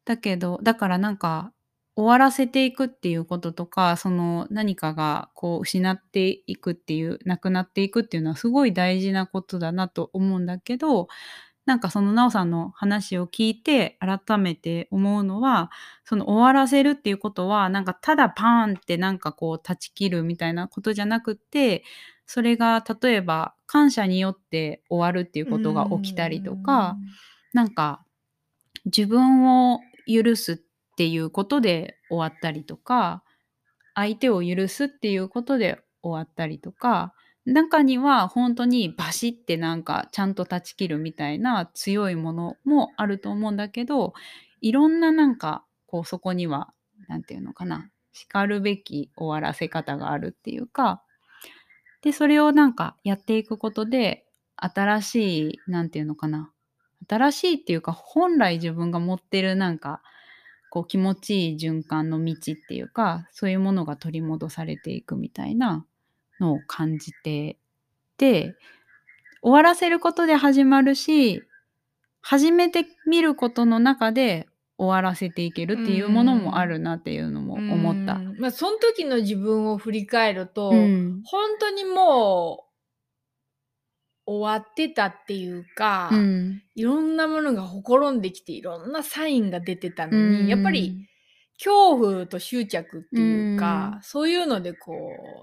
[0.04, 1.52] だけどだからなんか
[1.96, 11.08] 終わらせていくっていうこととかその何かがこう失っていくっていうなくなっていくっていうのはすごい大事なことだなと思うんだけど
[11.66, 15.70] なんかそのなおさんの話を聞いて改めて思うのは
[16.04, 21.82] その終わらせるっていうことはなんかただパーンってなんかこう断ち切るみたいなことじゃなくって
[22.26, 26.96] それが例えば感謝によって終わるっていうことが起きたりとか
[27.52, 28.04] なんか
[28.84, 30.56] 自分を許すっ
[30.96, 33.22] ていうことで終わったりとか
[33.94, 44.14] 相手を許すっていうことで終わったりとか中には本当にバシッてなんかちゃんと断ち切るみたいな強いものもあると思うんだけど
[44.60, 46.72] いろんななんかこうそこには
[47.08, 51.02] 何て言うのかなしかるべき終わらせ方があるっていうか
[52.02, 54.24] でそれをなんかやっていくことで
[54.56, 56.50] 新しい何て言うのかな
[57.08, 60.02] 新しいっていうか本来自分が持ってるなんか
[60.70, 65.84] こう気持ちいい循環の道っていうかそういうものが取り戻されていくみたいな
[66.40, 67.56] のを感じて
[68.18, 68.54] で
[69.42, 71.42] 終わらせることで始まるし
[72.20, 74.48] 始めてみることの中で
[74.78, 78.14] 終わらせていけるっていうものもあるなっていうのも思った。
[78.14, 78.36] うん。
[78.38, 81.22] まあ、その時の自分を振り返ると、うん。
[81.24, 82.65] 本当にもう
[84.26, 86.62] 終わってたっていうか、うん。
[86.74, 90.46] いろんなものがほころんできていろんなサインが出てたのに、うん。
[90.48, 91.06] やっぱり
[91.58, 94.02] 恐怖と執着っていうか、うん。
[94.02, 94.92] そういうのでこ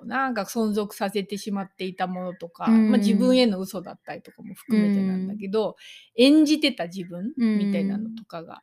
[0.03, 2.89] うなんか存続させてしまっていたものとか、うん。
[2.89, 5.77] まあ、自分への嘘だったりとかも含めてなんだけど、
[6.17, 8.61] 演じてた自分うんみたいなのとかが、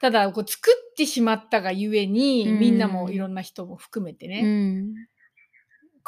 [0.00, 2.58] ただこう作ってしまったがゆえに、うん。
[2.60, 4.94] みんなもいろんな人も含めてね、うん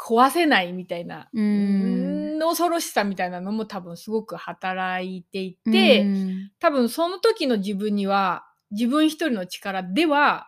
[0.01, 2.39] 壊せないみたいな、うん。
[2.39, 6.51] の恐ろしさみたいなのも多分すごく働いていて、うん。
[6.59, 10.47] 多分その時の自分には自分一人の力では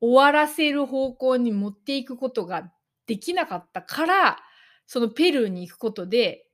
[0.00, 2.72] 終わらせる方向に持っていくことが
[3.06, 4.38] できなかったから
[4.86, 6.46] そのペルーに行くことで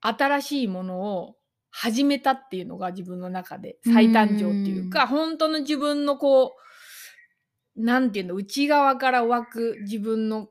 [0.00, 1.34] 新しいものを
[1.70, 6.54] 始めたっていうのが自分の中で再誕生っていうか、本当の自分のこ
[7.76, 10.48] うなんていうの内側から湧く自分の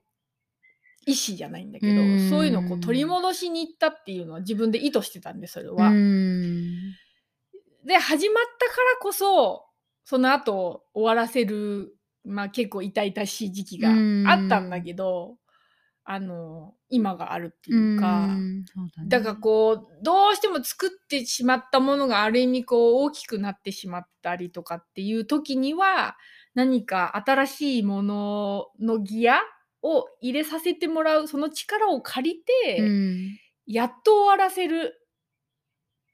[1.09, 2.29] 意思じゃないんだけど、うん。
[2.29, 5.87] そういうのをこう取り戻しに行ったっていうのは自分で意図してたんでそれは。
[5.87, 6.93] うん。
[7.85, 9.65] で始まったからこそ
[10.03, 13.89] その後終わらせる、まあ、結構痛々しい時期が
[14.31, 15.37] あったんだけど、
[16.03, 18.65] あの今があるっていうか、ん。
[18.65, 19.09] そうだね。
[19.09, 26.17] だからこうどうしても作ってしまったものがある意味こう大きくなってしまったりとかっていう時には
[26.55, 29.39] 何か新しいもののギア
[29.81, 33.39] を入れさせてもらうその力を借りて、うん
[33.71, 34.99] やっと終わらせる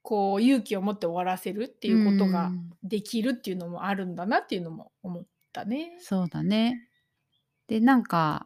[0.02, 5.24] こう勇気を持って終わらせるっていうことがうんできるっていうのもあるんだなっていうのも思っ
[5.54, 5.96] たね。
[6.00, 6.88] そうだね。
[7.68, 8.46] でなんか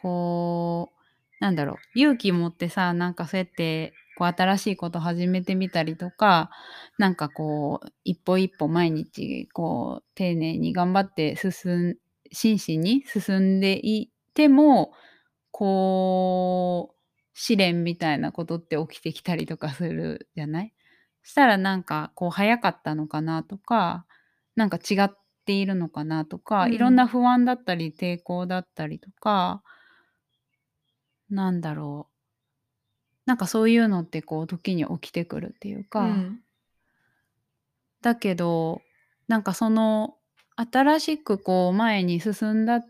[0.00, 1.04] こう
[1.44, 6.50] なんだろう勇気持ってさなんかそうやってこう新しいこと始めてみたりとか
[6.98, 11.96] なんかこう一歩一歩毎日こう丁寧に頑張って進ん
[12.32, 14.92] 真摯に進んでいても
[15.50, 16.94] こう
[17.32, 20.72] 試練みたいなことって起きてきたりとかするじゃない？
[21.22, 24.04] そしたらなんかこう早かったのかなとか
[24.56, 25.10] なんか違っ
[25.44, 26.72] ているのかなとか、うん。
[26.74, 29.62] いろんな不安だったり抵抗だったりとか
[31.30, 32.14] なんだろう。
[33.26, 36.40] なんかそういうのってこう時に起きてくるっていうか、うん。
[38.02, 38.82] だけど
[39.28, 40.16] なんかその
[40.56, 42.84] 新しくこう前に進んだ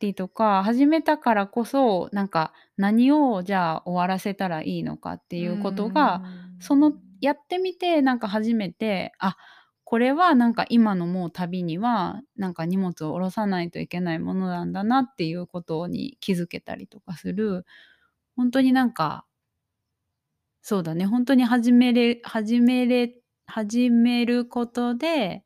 [0.00, 6.22] りとか始めたからこそなんか何をじゃあ終わらせたらいいのかっていうことが、
[6.60, 9.36] そのやってみてなんか初めてあ
[9.84, 17.64] これはなんか今のもう旅にはなんか荷物を下ろさないといけないものなんだなっていうことに気づけたりとかする。
[18.36, 19.26] 本当になんか
[20.62, 23.14] そうだね本当に始めれ始めれ
[23.46, 25.44] 始めることで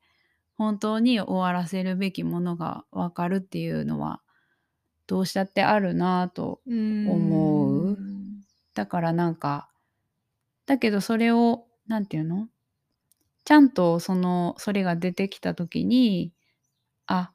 [0.57, 4.23] 本当に終わらせるべきものが分かるっていうのは
[5.09, 7.99] どうしたってあるなぁと思う。
[8.75, 9.69] だからなんか
[10.67, 12.47] だけどそれをなんていうの？
[13.45, 16.33] ちゃんとそのそれが出てきた時に
[17.07, 17.33] あ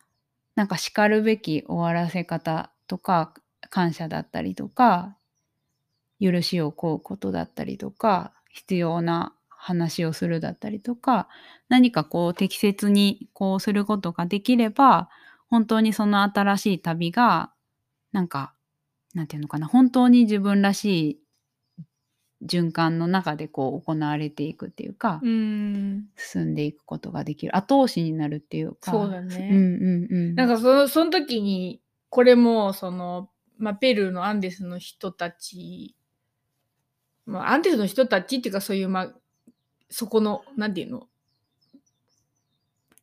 [0.56, 3.34] なんか叱るべき終わらせ方とか
[3.72, 5.18] 感謝だったりとか
[6.22, 11.28] 許しを請うことだったりとか必要な話をするだったりとか
[11.70, 15.10] 何かこう適切にこうすることができれば
[15.50, 17.53] 本当にその新しい旅が
[18.14, 18.54] なんか
[19.14, 21.20] なんていうのかな本当に自分らしい
[22.46, 26.08] 循環の中でこう行われていくっていうか、うん。
[26.18, 27.56] 進んでいくことができる。
[27.56, 28.92] 後押しになるっていうか。
[28.92, 29.50] そうだね。
[29.50, 30.36] うんうんうん。
[30.36, 35.96] なんかそのその時にこれもその、まあ、ペルーのアンデスの人たち、
[37.26, 39.14] まあ、アンデスの人たちっていうかそういう、まあ、
[39.90, 41.08] そこのなんていうの？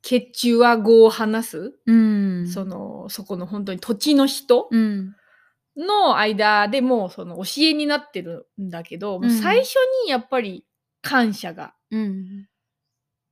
[0.02, 2.48] 血中は語を話す、うん。
[2.48, 5.14] そのそこの本当に土地の人うん。
[5.76, 10.66] の間でもうその教えになってるんだけど、もう最初にやっぱり
[11.02, 12.46] 感謝がうん。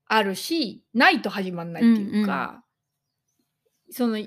[0.06, 2.64] あるしないと始まんないっていうか、
[3.90, 4.18] その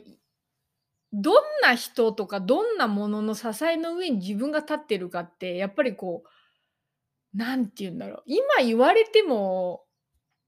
[1.14, 8.24] どんな人とかどんなものの支えの上に自分が立ってるかってやっぱりこうなんて言うんだろう。
[8.28, 9.84] 今言われても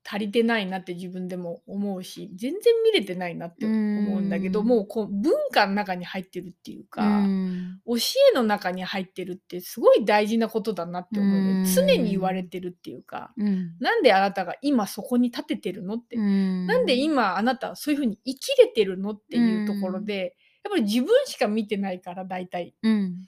[0.06, 4.68] 足りてないなって自分でも思うし全然見れてないなって思うんだけどうん。
[4.68, 7.80] もうこう文化の中に入ってるっていうか、うん。
[7.88, 7.96] 教
[8.32, 11.66] えの中に入ってるってすごい大事なことだなって思うね、うん。
[11.66, 13.78] 常に言われてるっていうかうん。
[13.80, 16.68] なんであなたが今そこに立ててるのって、うん。
[16.68, 22.76] なんで今あなたはそういうふうに生きれてるのっていうところで、やっぱり自分しか見てないから大体。
[22.84, 23.28] うん。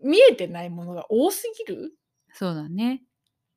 [0.00, 1.92] 見えてないものが多すぎる？
[2.34, 3.02] そうだね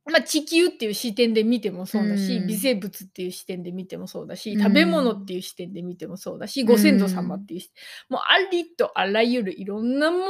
[0.04, 2.46] まあ、地球っていう視点で見てもそうだし、うん。
[2.48, 4.60] 微生物っていう視点で見てもそうだし、うん。
[4.60, 7.70] 食べ物っていう視点で見てもそうだし、ご先祖様っていう視
[8.08, 10.24] もうありとあらゆるいろんなもの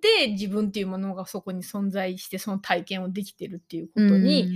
[0.00, 4.48] で自分っていうものがそこに存在してその体験をできてるっていうことに、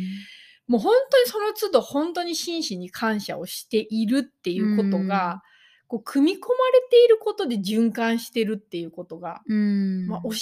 [0.68, 5.42] もう本当にその都度本当に真摯に感謝をしているっていうことが、
[5.88, 10.06] こう組み込まれていることで循環してるっていうことが、うん。
[10.06, 10.36] まあ、教えら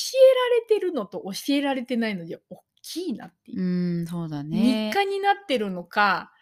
[0.61, 3.63] れてるのと教えられてないので大きいなっていう。
[3.63, 6.33] うんそうだね日課になってるのか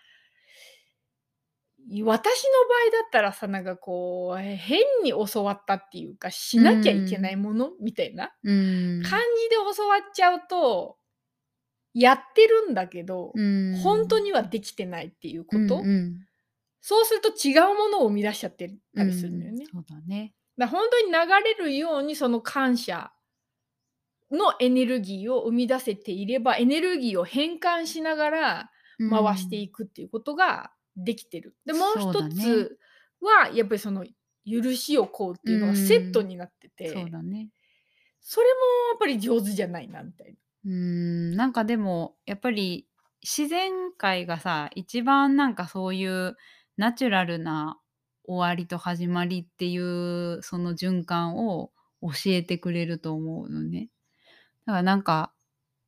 [1.86, 2.52] い私の
[2.92, 8.32] 場合だったらさ、なんかこう、え、変に教わったっていうか、しなきゃいけないものみたいな。
[8.42, 10.96] 感じで教わっちゃうと、
[11.92, 13.76] やってるんだけど、うーん。
[13.76, 16.26] ほんとにはできてないっていうこと、うんうん。
[16.80, 19.64] そうすると違うものを生み出しちゃってたりするんだよね。
[19.64, 20.34] うん、そうだね。
[20.56, 21.12] だ、ほんとに流
[21.44, 23.12] れるようにその感謝
[24.30, 28.70] のエネルギーを生み出せていれば、エネルギーを変換しながら
[29.10, 31.56] 回していくっていうことができてる。
[31.66, 32.78] で、もうそうだね一つ
[33.20, 34.04] は、やっぱりその
[34.46, 37.50] 許しを請うっていうのがセットになってて、そうだね。
[38.20, 38.50] それも
[38.90, 40.34] やっぱり上手じゃないなみたいな。
[40.64, 42.88] うーん、なんかでもやっぱり
[43.22, 46.36] 自然界がさ、一番なんかそういう
[46.76, 47.78] ナチュラルな
[48.24, 53.90] 終わりと始まりっていうその循環を教えてくれると思うのね。
[54.66, 55.32] だからなんか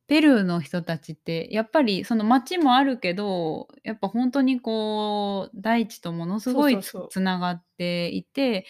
[0.07, 7.09] ペルーの人たちってやっぱりその街もあるけど、やっぱほんとにこう大地とものすごいつそうそうそう。
[7.11, 8.65] 繋がっていて、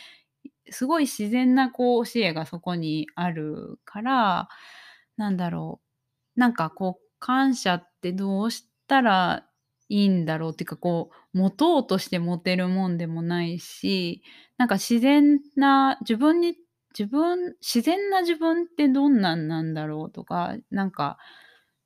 [0.69, 4.49] すごい自然なこう教えがそこにあるから、
[5.17, 5.81] なんだろ
[6.37, 9.45] う、なんかこう感謝ってどうしたら
[9.89, 14.23] いいんだろうっていうか、こう持とうとして持てるもんでもないし、
[14.57, 16.55] なんか自然な自分に
[16.97, 21.17] 自分自然な自分ってどんなんなんだろうとか、なんか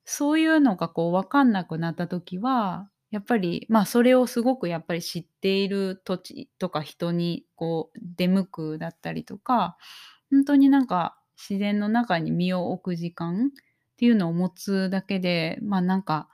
[0.06, 9.78] そういうのがこう分かんなくなった時は、やっぱり、ま、それをすごくやっぱり知っている土地とか人にこう出向くだったりとか、
[10.32, 16.30] ほんとになんか自然の中に身を置く時間っていうのを持つだけで、ま、なんか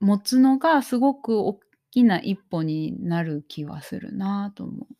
[0.00, 1.58] 持つのがすごくおっ
[1.90, 4.94] きな一歩になる気はするなと思う。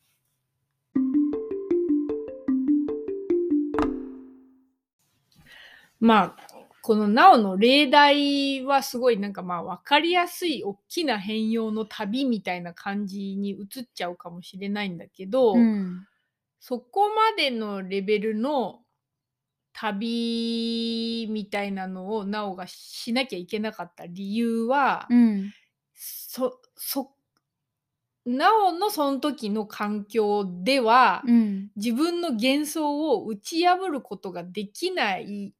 [6.03, 6.47] まあ、
[6.81, 16.05] このナオの例題はすごいなんかまあ分かりやすいおっきな変容の旅みたいな感じに移っちゃうかもしれないんだけど、うん。
[16.59, 18.81] そこまでのレベルの
[19.71, 25.53] 旅みたいなのをナオがしなきゃいけなかった理由は、うん。
[25.93, 27.11] そそ
[28.25, 31.69] ナオのそん時の環境では、うん。
[31.77, 35.53] 自分の幻想を打ち破ることができない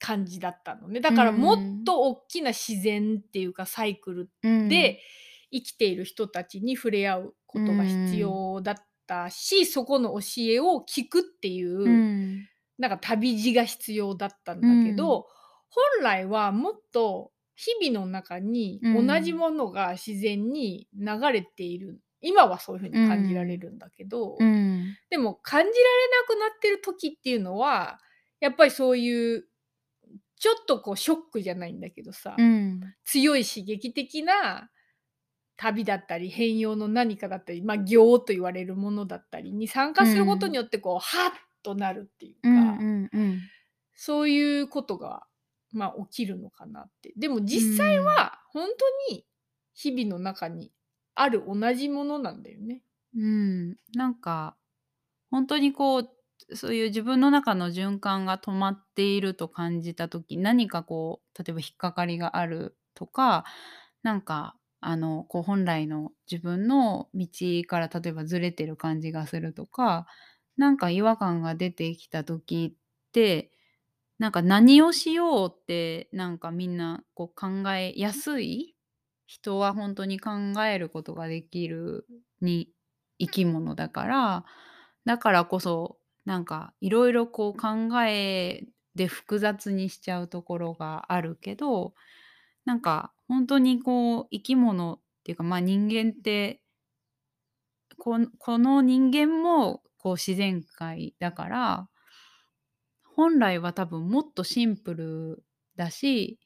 [0.00, 1.00] 感じだったのね。
[1.00, 4.68] だからもっとおっきな自然っていうかサイクルうん。
[4.68, 5.00] で
[5.52, 8.76] 生きている人たちに触れ合うことが必要だっ
[9.06, 12.48] たし、そこの教えを聞くっていう、うん。
[12.78, 15.26] なんか旅路が必要だったんだけど、
[15.68, 22.00] 本来はもっと日々の中にうん同じものが自然に流れている。
[22.22, 24.96] 今はそういう風に感じられるんだけど、うん。
[25.10, 25.72] でも感じられ
[26.22, 27.98] なくなってる時っていうのは、
[28.40, 29.44] やっぱりそういう
[30.40, 32.80] ちょっとこうショックじゃないんだけどさ、うん。
[33.04, 34.70] 強い刺激的な
[35.56, 41.32] 旅だったり、変容の何かだったり、ま、行と言われるものだったりに参加することによってこう、はっ
[41.62, 43.50] となるっていうか、うんうんうん。
[43.94, 45.26] そういうことが、
[45.72, 47.12] ま、起きるのかなって。
[47.16, 49.26] でも実際はほんとに
[49.74, 50.72] 日々の中に
[51.14, 52.82] ある同じものなんだよね。
[53.16, 54.56] うん、なんか
[55.30, 56.10] ほんとにこう、
[56.56, 63.44] そういう自分の中の循環が止まっていると感じた時、何かこう、例えば引っかかりがあるとか、
[64.02, 67.28] なんかあの、こう本来の自分の道
[67.68, 70.06] から例えばずれてる感じがするとか、
[70.56, 73.52] なんか違和感が出てきた時って、
[74.18, 78.76] なんか何をしようってなんかみんなこう考えやすい
[79.26, 80.32] 人はほんとに考
[80.66, 82.06] えることができる
[82.42, 82.70] に
[83.18, 84.44] 生き物だから、
[85.06, 85.98] だからこそ、
[86.30, 87.68] なんか色々こう考
[88.04, 88.64] え
[88.94, 91.92] で複雑にしちゃうところがあるけど、
[92.64, 96.60] なんかほんとにこう生き物っていうか、ま、人間って
[97.98, 101.88] ここの人間もこう自然界だから、
[103.04, 105.44] 本来は多分もっとシンプル
[105.76, 106.38] だし、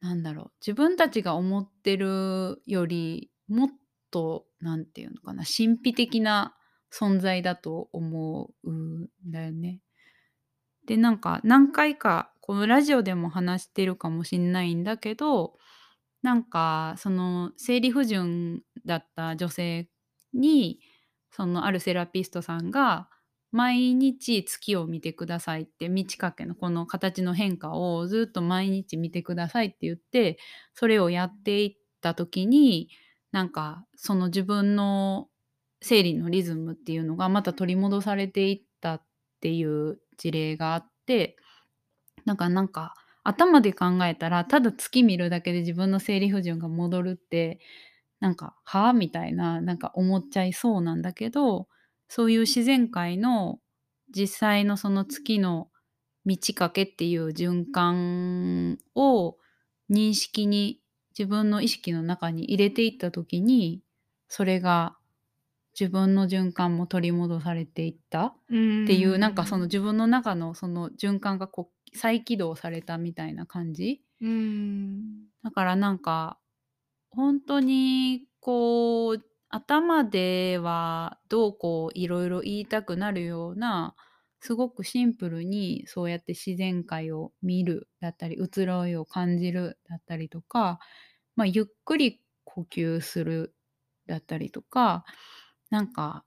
[0.00, 3.70] なんだろう、自分たちが思ってるよりもっ
[4.10, 6.54] と何て言うのかな、神秘的な
[6.94, 9.80] 存在だと思うんだよね。
[10.86, 15.56] で、なんか何回かこのラジオでも話してるかもしんないんだけど、
[16.22, 19.88] なんかその生理不順だった女性
[20.34, 20.80] に、
[21.30, 23.08] そのあるセラピストさんが
[23.52, 30.38] 毎日月を見てくださいって、満ち欠けのこの形の変化をずっと毎日見てくださいって言って、
[30.74, 32.90] それをやっていった時に、
[33.32, 35.28] なんかその自分の
[35.84, 39.02] 生理のリズムっていうのがまた取り戻されていったっ
[39.40, 41.36] ていう事例があって、
[42.24, 47.60] なんかなんか頭で考えたら、ただ月見るだけで自分の生理不順が戻るって、
[48.20, 51.68] なんか「はあ？」みたいななんか思っちゃいそうなんだけど
[52.08, 53.60] そういう自然界の
[54.16, 55.70] 実際のその月の
[56.24, 59.36] 満ち欠けっていう循環を
[59.90, 60.80] 認識に
[61.18, 63.82] 自分の意識の中に入れていった時に
[64.28, 64.96] それが
[65.78, 68.26] 自分の循環も取り戻されていった？
[68.26, 68.34] っ
[68.86, 74.02] ていうなんかその自分の中のその循環がこう再起動されたみたいな感じ？
[74.20, 75.26] うん。
[75.42, 76.38] だからなんか
[77.10, 83.94] 本当にこう頭ではどうこういろいろ言いたくなるような
[84.40, 90.80] すごくシンプルにそうやって自然界を見るだったり移ろいを感じるだったりとか、
[91.36, 93.54] まあ、ゆっくり呼吸する
[94.06, 95.04] だったりとか
[95.74, 96.24] なんか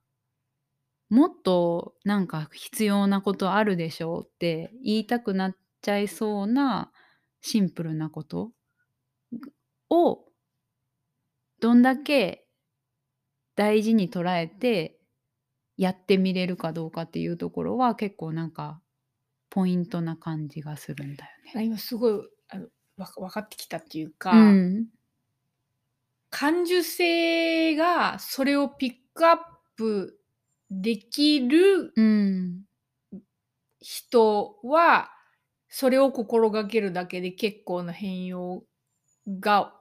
[1.10, 6.92] もっとなんか必要なことあるでしょうって言いたくなっちゃいそうな
[7.40, 8.52] シンプルなこと
[9.90, 10.26] を
[11.62, 12.46] どんだけ
[13.56, 15.00] 大事に捉えて
[15.78, 18.82] やってみれるかどうかっていうところは結構なんか
[19.50, 21.64] ポイントな感じがするんだよね。
[21.64, 22.14] 今すごい
[22.50, 22.68] あの
[22.98, 24.88] 分かってきたっていうか、うん、
[26.30, 29.38] 感受性がそれをピックアッ
[29.76, 30.20] プ
[30.70, 32.62] できるうん、
[33.82, 35.10] 人は
[35.70, 38.64] それを心がけるだけで結構な変容
[39.40, 39.74] が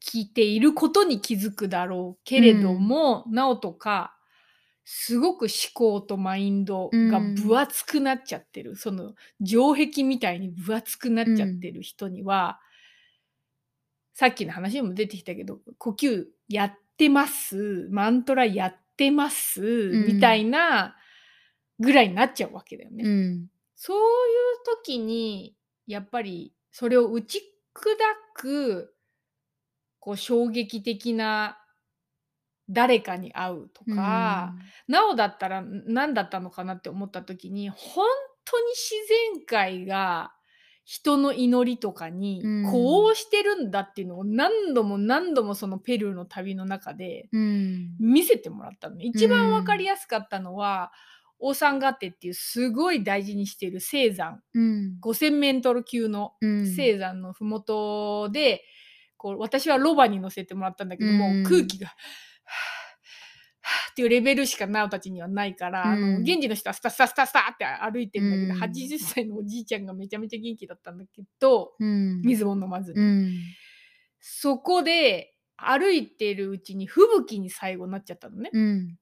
[0.00, 4.14] 起きていることに気づくだろうけれども、なおとか
[4.84, 9.14] すごく思考とマインドが分厚くなっちゃってる、その
[9.44, 12.60] 城壁みたいに分厚くなっちゃってる人には、
[14.14, 20.06] さっきの話にも出てきたけど呼吸やってますマントラやってます、ん。
[20.06, 20.96] みたいな
[21.78, 23.04] ぐらいになっちゃうわけだよね。
[23.04, 24.04] うん、そういう
[24.84, 27.40] 時にやっぱりそれを打ち
[27.74, 27.82] 砕
[28.34, 28.94] く
[29.98, 31.56] こう衝撃的な
[32.68, 34.52] 誰かに会うとか、
[34.86, 38.04] なおだったらん何だったのかなって思った時に本
[38.44, 40.34] 当に自然界が
[40.84, 42.70] 人の祈りとかにうん。
[42.70, 48.96] こうしてるんだっていうのを何度も何度もそのペルーの旅の中でうん、見せてもらったの。
[48.96, 49.04] ね。
[49.04, 50.92] 一番わかりやすかったのは、
[51.38, 54.40] オーサンガテっていうすごい大事にしている聖山。
[54.54, 58.62] うん、5,000メートル級のうん、聖山の麓で、
[59.16, 61.44] こう私はロバに乗せてもらったんだけども、うん。
[61.44, 61.96] 空気がはぁ
[62.44, 62.79] はぁ
[63.90, 68.72] っていうレベルしかナオたちにはないから、あのうん現地の人はスタスタスタスタって歩いてるんだけど、うん。
[68.72, 72.92] 80歳のおじいちゃんがめちゃめちゃ元気だったんだけどうん、水も飲まず。
[72.92, 73.32] に、うん、
[74.20, 78.50] そこで歩いてるうちに吹雪に最後なっちゃったのね。
[78.52, 78.96] うん、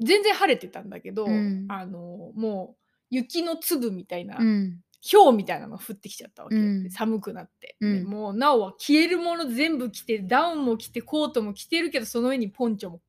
[0.00, 1.66] 全然晴れてたんだけど、うん。
[1.68, 2.76] あのもう
[3.10, 6.90] 雪の粒みたいな、うん、氷みたいなのが降ってきちゃったわけ、うん。
[6.90, 7.98] 寒くなって、うん。
[7.98, 13.00] でもうなおは着えるもの全部着てダウンも着てコートも着てるけどその上にポンチョも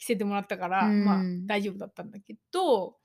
[0.00, 1.04] 着せてもらったから、うん。
[1.04, 2.96] まあ大丈夫だったんだけど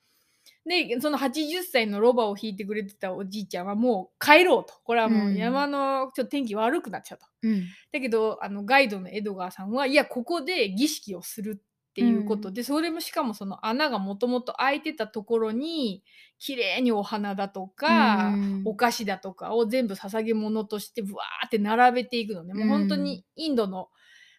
[0.68, 4.74] でその80歳のロバを引いてくれてたおじいちゃんはもう帰ろうと。
[4.84, 5.36] これはもううん。
[5.36, 7.26] 山のちょっと天気悪くなっちゃうと。
[7.44, 16.04] うん、だけどあのガイドのエドガーさんはいやここで儀式をするっていうことで、それもしかもその穴がもともと開いてたところに
[16.40, 18.62] 綺麗にお花だとか、うん。
[18.66, 23.88] お菓子だとかを全部捧げ物としてブワーって並べていくのね、もう本当にインドの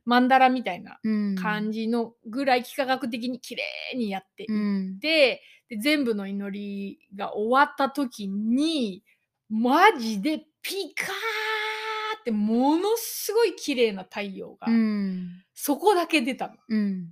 [0.07, 3.63] マンダラみたいなうん、感じのぐらい幾何学的に綺麗
[3.97, 9.03] にやっていうん、でで全部の祈りが終わった時に
[9.51, 16.55] マジでピカーってものすごい綺麗な太陽が、うん、そこだけ出たの。
[16.69, 17.09] うん、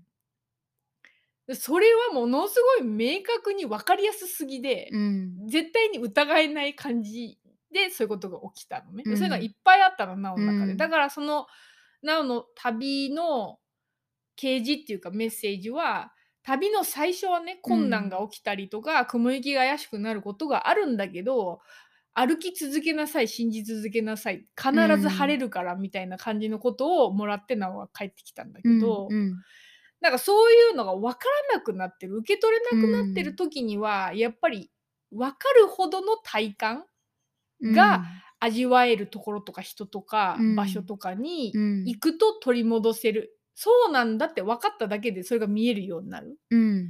[1.48, 7.38] でそれはものすごい明確に分かりやすすぎで、うん、絶対に疑えない感じ
[7.72, 9.02] でそういうことが起きたのね。
[9.02, 9.16] でうん。
[9.16, 10.72] それがいっぱいあったのなおの中で。
[10.72, 10.76] うん。
[10.76, 11.46] だからその
[12.04, 13.58] なおの旅の
[14.36, 21.60] 啓示っていうかメッセージは旅の最初はね困難が起きたりとか、雲行きが怪しくなることがあるんだけど
[22.12, 29.36] 歩き続けなさい信じ続けなさい必ず晴れるからみたいな感じのことをもらってなおは帰ってきたんだけど、うん、
[30.00, 31.18] なんかそういうのが分か
[31.50, 34.70] らなくなってる受け取れなくなってる時には、やっぱり
[35.10, 36.84] 分かるほどの体感
[37.62, 38.04] が
[38.44, 40.56] 味わえるところとか人とかうん。
[40.56, 46.38] 場所とかにうん、行くと取り戻せる、そうなんだって分かっただけでそれが見えるようになる。
[46.50, 46.88] うん、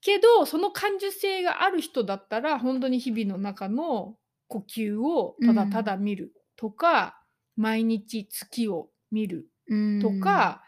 [0.00, 4.16] けどその感受性がある人だったら本当に日々の中の
[4.48, 7.20] 呼吸をただただ見るとか、
[7.56, 10.62] 毎日月を見るうん、とか、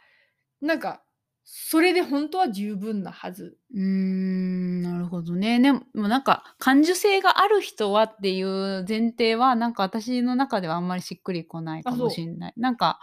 [0.60, 1.02] なんか
[1.48, 3.56] それで本当は十分なはず。
[3.72, 5.60] うーんなるほどね。
[5.60, 12.52] でもなんか感受性がある人はっていう前提はなんか私の中ではあんまりしっくりこないかもしれない。
[12.56, 12.98] なんか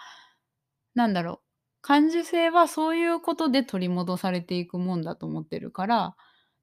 [0.94, 1.42] なんだろ
[1.82, 6.16] 感受性はそういうことで取り戻されていくもんだと思ってるから、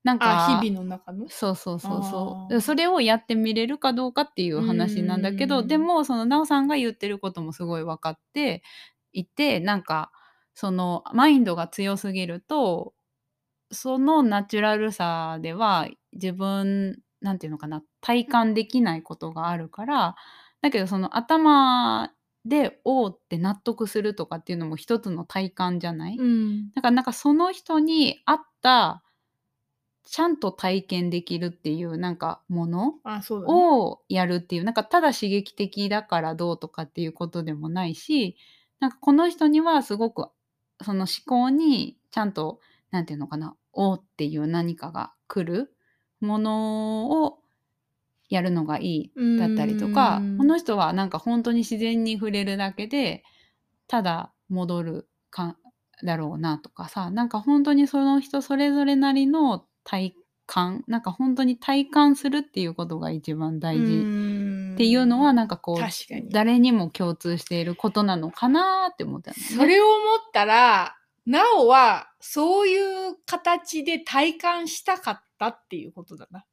[0.04, 1.28] なんあか日々の中の？
[1.30, 2.60] そうそうそうそう。
[2.60, 8.62] それをやってみれるかどうかっていう話なんだけど、うんでもそのなおさんが言ってることもすごい分かって
[9.12, 10.10] いて、なんか
[10.60, 12.92] そのマインドが強すぎると、
[13.72, 20.16] そのナチュラルさでは自分なんていうのかな体感できないことがあるから
[20.60, 22.12] だけどその頭
[22.44, 26.72] で「おーって納得するとかっていうのも一つの体感じゃない、うん。
[26.74, 29.02] だからなんかその人に合った
[30.04, 32.96] ちゃんと体験できるっていうなんかもの
[33.46, 38.36] をやるっていうなんかただ刺激的だからどうとかっていうことでもないし
[38.78, 40.28] なんかこの人にはすごく
[40.82, 42.60] その思考にちゃんと
[42.90, 45.74] なんていうのかな「おーっていう何かが来る
[46.20, 47.38] ものを
[48.28, 50.38] やるのがいいだったりとかうん。
[50.38, 53.24] この人はなんか本当に自然に触れるだけで
[53.88, 55.56] ただ戻るか
[56.04, 60.14] だろうなとかさなんか本当にその人それぞれなりの体
[60.46, 64.02] 感なんか本当に体感するっていうことが一番大事
[64.80, 69.42] っていうのはなんかこう誰にも共通していることなのかなって思ったのね。
[69.42, 76.46] それを思ったら、なおはそういう形で体感したかったっていうことだな。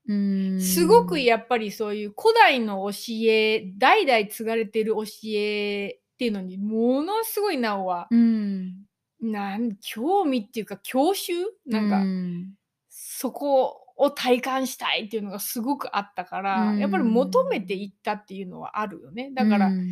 [0.60, 5.04] すごくやっぱりそういう古代の教え、代々継がれてる教
[5.34, 8.74] えっていうのにものすごいなおは、うん。
[9.22, 11.46] なん興味っていうか郷愁？
[11.66, 12.56] なんか、うん。
[12.90, 19.32] そこを体感したいっていうのがすごくあったから、うんやっぱり求めていったっていうのはあるよね。
[19.34, 19.88] だから、うん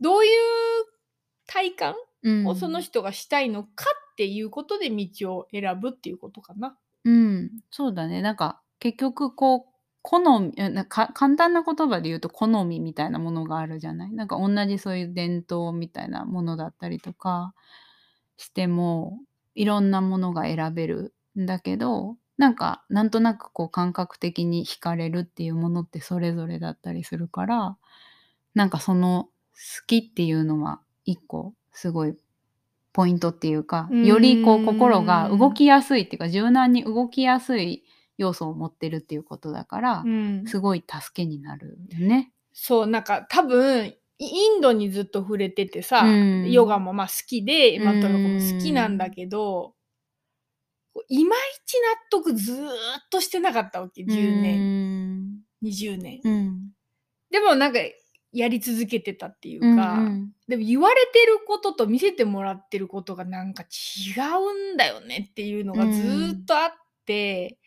[0.00, 0.30] どういう
[1.46, 6.76] 体感うんをその人がしたいのかっていうことで道を選ぶっていうことかな。
[7.04, 8.22] うん、そうだね。
[8.22, 9.70] なんか結局こう
[10.02, 10.54] 好み
[10.88, 14.12] 簡単な言葉で言うと好みみたいなものがあるじゃない？
[14.12, 17.52] なんか同じそういう伝統みたいなものだったりとか
[18.38, 19.20] しても
[19.54, 27.76] いろんなものが選べるんだけどなんかなんとなくこう感覚的に惹かれるっていうものってそれぞれだったりするから
[28.54, 32.16] なんかその好きっていうのは一個すごい
[32.94, 37.84] ポイントっていうかよりこう心が動きやすいっていうか柔軟に動きやすい
[38.16, 40.44] 要素を持ってるっていうことだから、うん。
[40.46, 42.32] すごい助けになるよね。
[42.52, 46.50] そうなんか多分イインドにずっと触れててさ、うん。
[46.50, 49.74] ヨガもまあ好きで今とのもうん好きなんだけど、
[51.08, 52.70] いまいち納得ずーっ
[53.10, 56.20] としてなかったわけ10年、20年。
[57.30, 57.78] でもなんか
[58.32, 60.32] やり続けてたっていううんか、うん。
[60.48, 66.70] でも言われてることと見せてもらってることがなんか違うんだよねっていうのがずーっとあっ
[67.06, 67.58] て、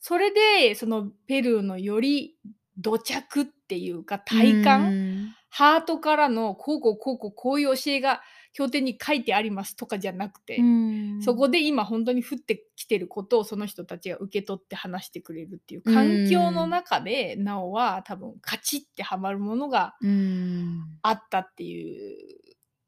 [0.00, 2.36] それでそのペルーのより
[2.78, 5.34] 土着っていうか体感、うん。
[5.54, 8.22] ハートからのこうこうこうこうこういう教えが
[8.52, 11.22] 経典に書いてありますとかじゃなくて、うん。
[11.22, 20.84] そこで今本当に降ってきてることをその人たちが受け取って話してくれるっていう環境の中で、なおは多分カチッてはまるものがうん。
[21.02, 22.16] あったっていう。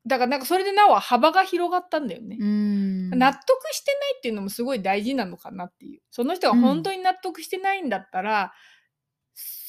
[0.07, 2.37] だからなんかそれでなおは幅が広がったんだよね。
[2.39, 3.11] うん。
[3.11, 3.43] 納得
[3.73, 6.03] してないっていうのもすごい大事なのかなっていう。
[6.11, 8.53] その人が本当に納得してないんだったら、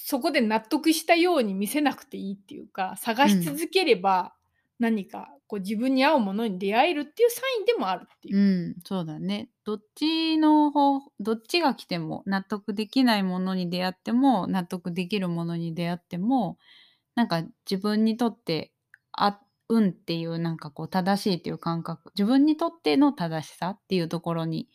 [0.07, 4.35] そこで納得したように見せなくていいっていうか探し続ければ
[4.77, 8.39] 何かこう自分に合うものに出会えるっていうサインでもあるっていうう。
[8.39, 9.49] ん、そうだね。
[9.65, 16.57] どっちの方、どっちが来ても納得できないものに出会っても納得できるものに出会っても
[17.15, 18.73] なんか自分にとって
[19.13, 19.39] あ
[19.69, 24.69] うっていうなんかこう正しいっていう感覚自分にとっての正しさっていうところに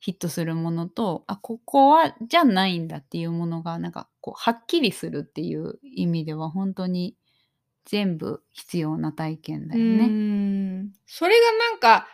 [0.00, 7.16] ヒットするものとあここはじゃないんだっていうものがなんかこうはっきりするっていう意味では本当に
[7.84, 10.06] 全部必要な体験だようね。
[10.06, 10.92] ん。
[11.06, 12.06] それがなんか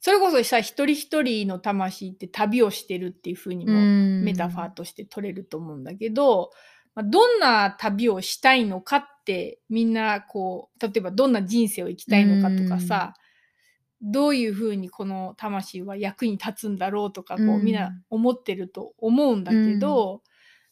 [0.00, 3.72] それこそさ一人一人の魂って旅をしてるっていう風にも
[4.24, 6.50] メタファーとして取れると思うんだけど、
[6.96, 13.14] まあ、どんな旅をしたいのかってみんなこう例えばどんな人生を生きたいのかとかさ、
[14.00, 17.64] どういうふうにこの魂は役に立つんだろうとかこう、うん。
[17.64, 20.22] みんな思ってると思うんだけど、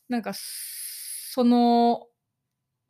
[0.09, 2.09] なんかその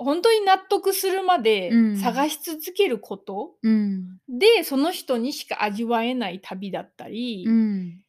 [0.04, 1.96] 本当に納得するまでうん。
[1.98, 4.18] 探し続けることうん。
[4.28, 8.00] で、その人にしか味わえない旅だったり、うん。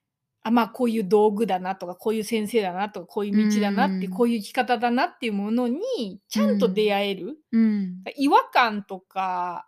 [0.43, 4.11] あまあこういう道具だなとかこういう先生だなとかこういう道だなって、うん。
[4.11, 8.03] こういう生き方だなっていうものにちゃんと出会える、うん。
[8.17, 9.67] 違和感とか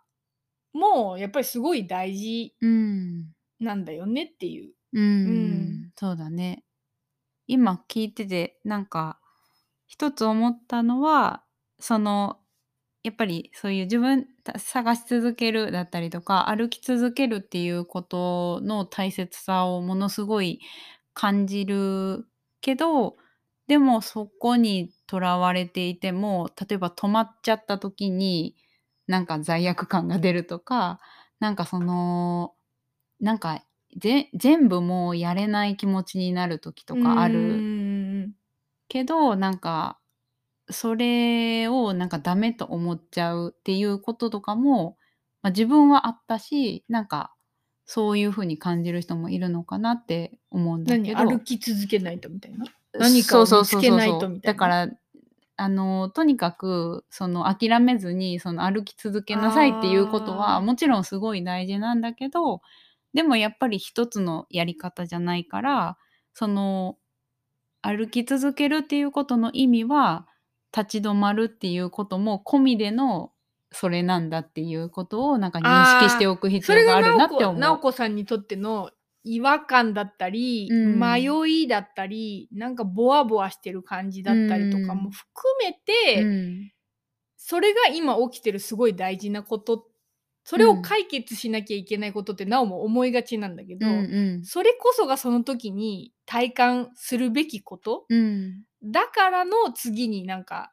[0.72, 3.26] もやっぱりすごい大事うん。
[3.60, 4.72] なんだよねっていう。
[4.94, 5.90] うん、うん。
[5.96, 6.64] そうだね。
[7.46, 9.20] 今聞いててなんか
[9.86, 11.43] 一つ思ったのは
[11.86, 12.40] その
[13.04, 20.60] やっぱりそういう自分た探し続けるだったりとか、歩き続けるっていうことの大切さをものすごい
[21.14, 22.26] 感じる
[22.62, 23.16] けど、
[23.68, 28.56] でもそこにとらわれていても、例えば止まっちゃった時に、
[29.06, 31.00] なんか罪悪感が出るとか、
[31.40, 32.54] なんかその、
[33.20, 33.64] なんか、
[33.98, 37.66] ぜ全部もうやれない気持ちになる時とかあうる
[38.26, 38.34] ん。
[38.88, 40.00] けど、なんか、
[40.70, 44.96] それをなんかダメと思っちゃうっていうこととかも、
[45.42, 47.34] まあ、自分はあったし、なんか、
[47.86, 51.18] そういう風に感じる人もいるのかなって思うんだ何けど。
[51.18, 52.64] 歩き続けないとみたいな？
[52.94, 54.54] 何かを見つけないとみたいな？
[54.54, 54.88] だから、
[55.56, 62.62] あの、とにかく、その諦めずに、その歩き続けなさいっていうことは、もちろんすごい大事なんだけど、
[63.12, 65.98] でもやっぱり一つのやり方じゃないから、
[66.32, 66.96] その、
[67.82, 70.26] 歩き続けるっていうことの意味は、
[70.74, 73.30] 立ち止まるっていうことも込みでの、
[73.70, 77.54] それなんだっていうことをなんか認識しておく必要ががあるなって思う。
[77.54, 78.90] 直子直子さんにとっての
[79.24, 80.98] 違和感だったり、うん。
[80.98, 81.28] 迷
[81.62, 86.72] いだったりなんかボワボワしてる感じだったりとかも含めて、うん。
[87.36, 89.86] それが今起きてるすごい大事なこと
[90.44, 94.44] それを解決しなきゃいけないことってなおも思いがちなんだけど、うんうん。
[94.44, 100.72] それこそがその時に体感するべきことうんだからの次になんか、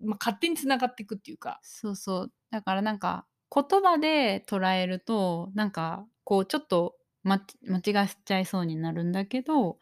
[0.00, 1.60] まあ、勝手につながっていくっていうか。
[1.62, 2.32] そうそう。
[2.50, 9.78] だからなんか言葉で捉えるとなんかこうちょっとま間違っちゃいそうになるんだけど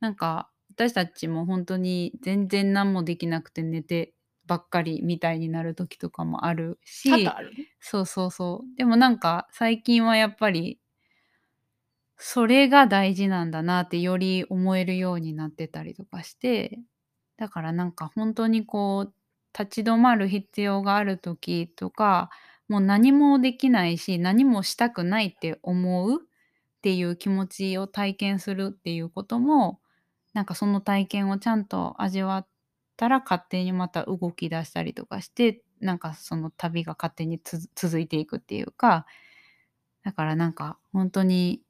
[0.00, 4.14] なんか私たちも本当に全然何もできなくて寝て
[4.46, 7.10] ばっかりみたいになる時とかもあるし。
[7.80, 8.76] そうそうそう。
[8.76, 10.80] でもなんか最近はやっぱり
[12.18, 16.80] それが大事なんだなってより思えるようになってたりとかして
[17.36, 19.12] だからなんか本当にこう
[19.58, 22.30] 立ち止まる必要がある時とか
[22.68, 26.26] もう何もできないし何もしたくないって思うっ
[26.82, 29.80] ていう気持ちを体験するっていうことも
[30.34, 32.46] なんかその体験をちゃんと味わっ
[32.96, 37.40] たら勝手にまた動き出したりとかしてなんかその旅が勝手に
[37.74, 39.06] 続いていくっていうか
[40.04, 41.62] だからなんか本当に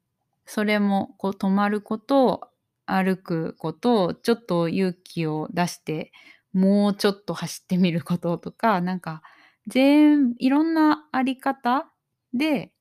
[0.45, 2.49] それもこう止まること
[2.87, 6.11] 歩くことちょっと勇気を出して
[6.53, 9.21] もうちょっと走ってみることとか なんか
[9.67, 11.91] 全いろんなあり方
[12.33, 12.73] で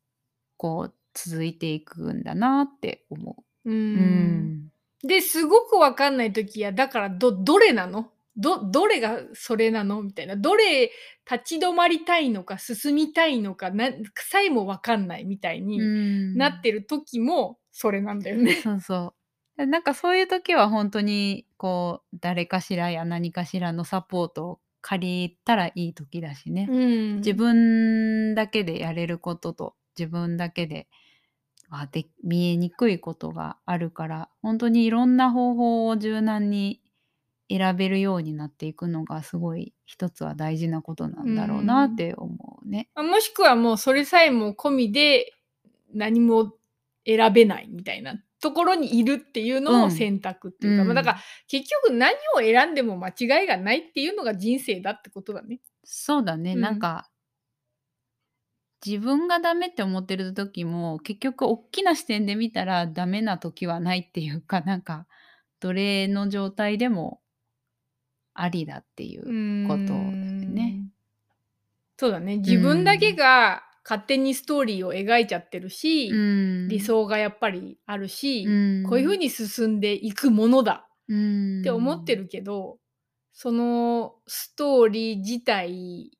[0.59, 3.98] こう続いていくんだなって思うう。
[3.98, 8.12] うんんですごくわかんない時やだからどどれなの？
[8.36, 10.02] どどれがそれなの？
[10.02, 10.92] みたいなどれ
[11.30, 18.54] 立ち止まりたいのか進みたいのかなさえもわかんないみたいにうんなってる時もそれなんだよね。
[18.54, 19.15] そうそう。
[19.57, 26.68] でなんかそういう時は本当にこう誰かしらや何かしらのサポートを借りたらいい時だしね。
[26.70, 30.88] うん自分だけでやれることと自分だけで
[31.68, 36.80] はで見えにくいことがあるから本当にいろんな方法を柔軟に
[37.48, 42.88] 選べるようになっていくのがすごい一つは大事なことなんだろうなって思うね。
[42.94, 45.32] あもしくはもうそれさえも込みで
[45.94, 46.52] 何も
[47.07, 49.80] 選べないみたいなところにいるっていうのうん。
[49.82, 50.89] も選択っていうか、うん。
[50.89, 51.18] まあだから
[51.49, 55.61] 結局何を選んでも間違いがないっていうのが人生だってことだね。
[55.84, 56.61] そうだね、うん。
[56.61, 57.09] なんか
[58.84, 65.07] 自分がダメって思ってる時も結局大きな視点で見たらダメな時はないっていうかなんか
[65.61, 67.20] どれの状態でも
[68.34, 70.82] ありだっていうことだよね。
[71.99, 72.37] そうだね。
[72.37, 76.68] 自分だけが勝手にストーリーを描いちゃってるし、うん。
[76.68, 78.82] 理想がやっぱりあるし、うん。
[78.82, 80.89] こういうふうに進んでいくものだ。
[81.09, 81.61] うん。
[81.61, 82.78] って思ってるけど、
[83.32, 86.11] そのストーリー自体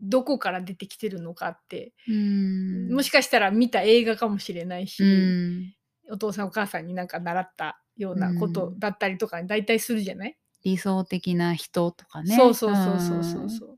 [0.00, 2.94] どこから出てきてるのかって、うん。
[2.94, 5.74] もしかしたら見た映画かもしれないし、うん。
[6.10, 12.34] お父さんお母さんになんか習ったようなことうんだったりとかに大体するじゃない、理想的な人とかね。
[12.34, 13.50] そうそうそうそうそう。
[13.50, 13.73] そう。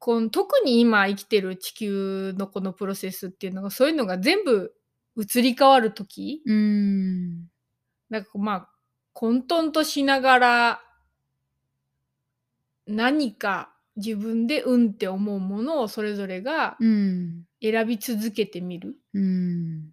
[0.00, 4.72] だこの特に今生きてる地球のこのプロセスっていうのがそういうのが全部
[5.16, 7.46] 移り変わる時うん。
[8.10, 8.70] なんかまあ
[9.12, 10.80] 混沌としながら
[12.86, 17.44] 何か自分でうんって思うものをそれぞれがうん。
[17.60, 18.96] 選び続けてみる。
[19.14, 19.90] うん。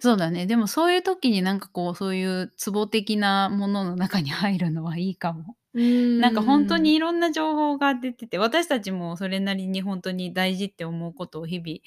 [0.00, 0.46] そうだね。
[0.46, 5.56] でもそういう時になんかこうそういうツボ的なものの中に入るのはいいかも。
[5.74, 11.78] ななんか本当にいろんな情報が出てて私たちもそれなりに本当に大事って思うことを日々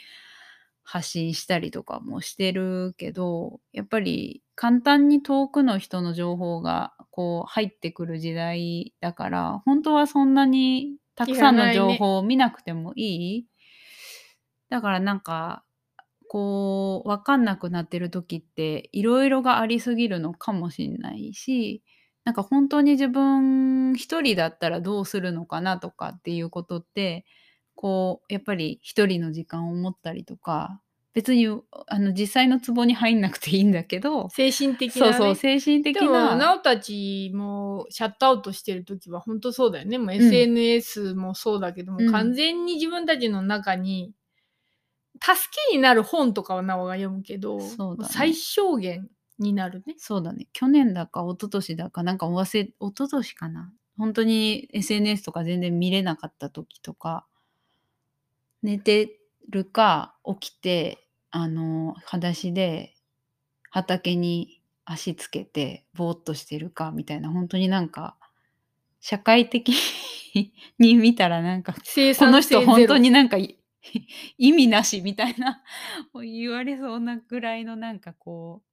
[0.83, 13.47] 発信したりとかもしてるけどやっぱり簡単に遠くの人の情報がこう入ってくる時代だから本当はそんなにたくさんの情報を見なくてもいい。
[14.69, 15.63] だからなんか
[16.29, 21.83] こう分かんなくなってる時っていろいろがありすぎるのかもしんないし
[22.27, 27.23] なんか本当に自分一人だったらどうするのかなとかっていうことって
[27.73, 30.81] こうやっぱり一人の時間を持ったりとか
[31.13, 31.47] 別に
[31.87, 39.97] あの実際の壺に入んなくていいんだけど精神的な、ね、そうそう精神的でもななおたちもシャットアウトしてる時は本当そうだよね。
[39.97, 42.11] もう SNS もそうだけども、うん。
[42.11, 44.11] 完全に自分たちの中に
[45.21, 45.33] 助
[45.69, 47.65] けになる本とかはなおが読むけど、ね。
[48.11, 49.07] 最小限
[49.39, 49.95] になるね。
[49.97, 57.25] そうだね去年だか一昨年だかなんかお忘れ一昨年かな本当に SNS とか全然見れなかった時とか
[58.61, 59.19] 寝て
[59.49, 62.95] るか起きてあの裸足で
[63.69, 68.15] 畑に足つけてぼーっとしてるかみたいな本当になんか
[68.99, 69.73] 社会的
[70.79, 73.57] に見たらなんか生この人本当になんかい
[74.37, 75.61] 意味なしみたいな
[76.21, 78.66] 言われそうなぐらいのなんかこう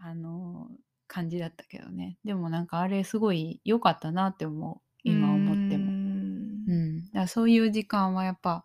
[0.00, 0.68] あの
[1.06, 2.18] 感じだったけどね。
[2.24, 4.80] でもなんかあれすごい良かったなって思う。
[5.04, 5.92] 今思っても。
[5.92, 6.00] ん。
[6.68, 8.64] うん、だそういう時間はやっぱ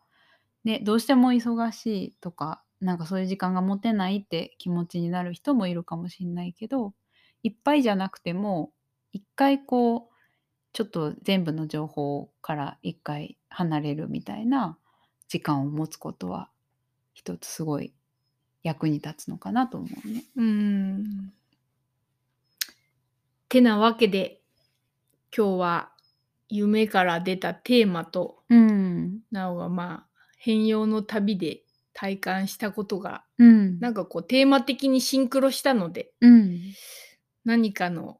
[0.63, 6.93] ねどうしても忙しいとかなんかそういう時間が持てないって気持ちになる人もいるかもしれないけど
[7.41, 8.71] いっぱいじゃなくても
[9.11, 10.15] 一回こう
[10.73, 14.77] ちょっと全部の情報から一回離れるみたいな
[15.29, 16.49] 時間を持つことは
[17.13, 17.93] 一つすごい
[18.65, 20.23] 役に立つのかなと思うね。
[20.35, 21.31] うーん。
[23.47, 24.41] てなわけで
[25.35, 25.91] 今日は
[26.49, 30.07] 夢から出たテーマとうん、なおがまあ
[30.39, 31.61] 変容の旅で
[31.93, 36.59] 体感したことがうん、なんかこうテーマ的にシンクロしたのでうん、
[37.45, 38.17] 何かの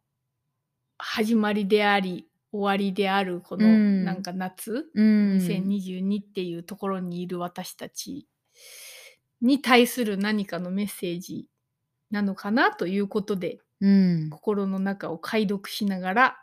[1.00, 4.06] 始まりであり終わりであるこのうん。
[4.06, 8.28] なんか夏、うん、2022っていうところにいる私たち
[9.46, 11.48] に対する何かのメッセージ
[12.12, 16.38] なのかなということでうん、心の中を解読しながら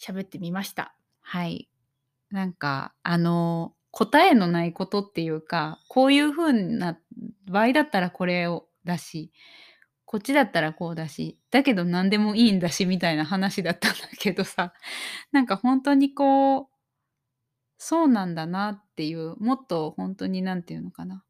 [0.00, 0.94] 喋ってみました。
[1.20, 1.68] はい。
[2.30, 6.98] なんか、あの、答えのないことっていうか、こういう風な
[7.46, 9.32] 場合だったらこれをだし、
[10.04, 14.72] こっちだったらこうだし、だけど何でもいいんだしみたいな話だったんだけどさ、
[15.32, 16.66] なんか本当にこう、
[17.78, 21.24] そうなんだなっていう、もっと本当になんていうのかな。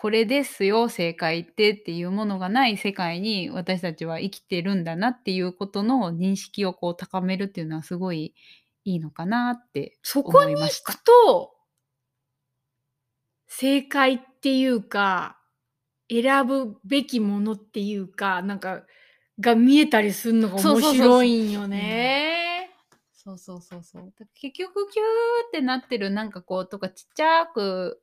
[0.00, 8.34] これですよ正解ってっていうものがない世界に私たちは生きてるんだなっていうことの認識をこう高めるっていうのはすごい
[8.86, 11.04] いいのかなってそこに行思いましたく。
[11.04, 11.54] と
[13.46, 15.36] 正解っていうか
[16.08, 18.86] 選ぶべきものっていうかなんか
[19.38, 22.70] が見えたりするのが面白いんよね。
[23.12, 24.14] そうそうそうそう。
[24.32, 25.04] 結局キュー
[25.48, 28.00] ってなってるなんかこうとかちっちゃく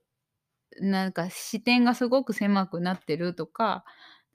[0.79, 3.83] なんか視点がすごく狭くなってるとか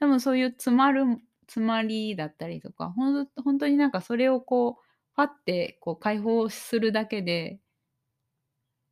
[0.01, 1.05] 多分そういう詰まる
[1.47, 4.83] 詰まりだったりとかほん本当になんかそれをこう
[5.15, 7.61] パッてこう解放するだけで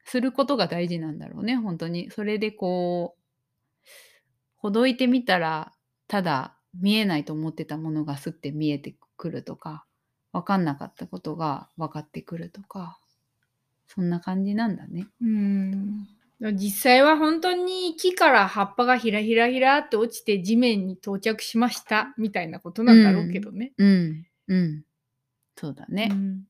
[0.04, 2.10] することが大事なんだろうね本当に。
[2.10, 3.20] それでこう
[4.56, 5.72] ほどいてみたら
[6.06, 9.84] ただ見えないと思ってたものがすって見えてくるとか
[10.32, 13.00] 分かんなかったことが分かってくるとか
[13.86, 15.08] そんな感じなんだね。
[15.20, 16.06] うん
[16.40, 23.72] 実際は本当に木から葉っぱがひらひらひらって落ちて地面に到着しましたみたいなことなんだろうけどね。
[23.76, 24.26] うん。
[24.48, 24.84] うん。
[25.56, 26.08] そうだね。
[26.10, 26.44] うん。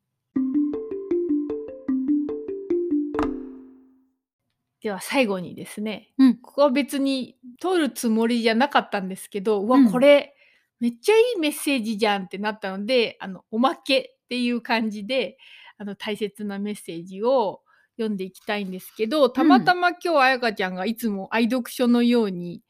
[4.80, 6.36] では最後にですね、うん。
[6.36, 9.90] ここは別に取るつもりじゃなかったんですけど、うわ、うん。
[9.90, 10.36] これ
[10.78, 15.36] めっちゃいいメッセージじゃんってなったので、あの、おまけっていう感じで、
[15.78, 17.62] あの、大切なメッセージを
[18.00, 22.62] 読んでいきたいんですけど、たまたま今日あやかちゃんがいつも愛読書のように、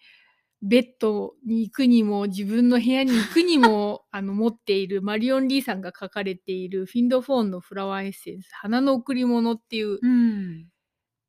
[0.63, 10.69] ベッドに行くにも自分の部屋に行くにも あの持っているマリオン・リーさんが書かれているフィンドフォーンのフラワーエッセンス「花の贈り物」っていううん。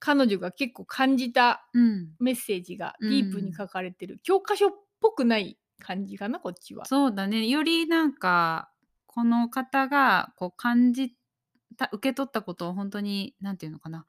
[0.04, 2.10] 彼女が結構感じたうん。
[2.20, 3.10] メッセージがうん。
[3.10, 6.86] ディープに書かれてる、教科書っぽくない感じかなこっちは。
[6.86, 7.48] そうだね。
[7.48, 8.70] よりなんか
[9.06, 11.21] この方がこう感じた
[11.92, 14.06] 受け取ったことを本当に何て言うのかな。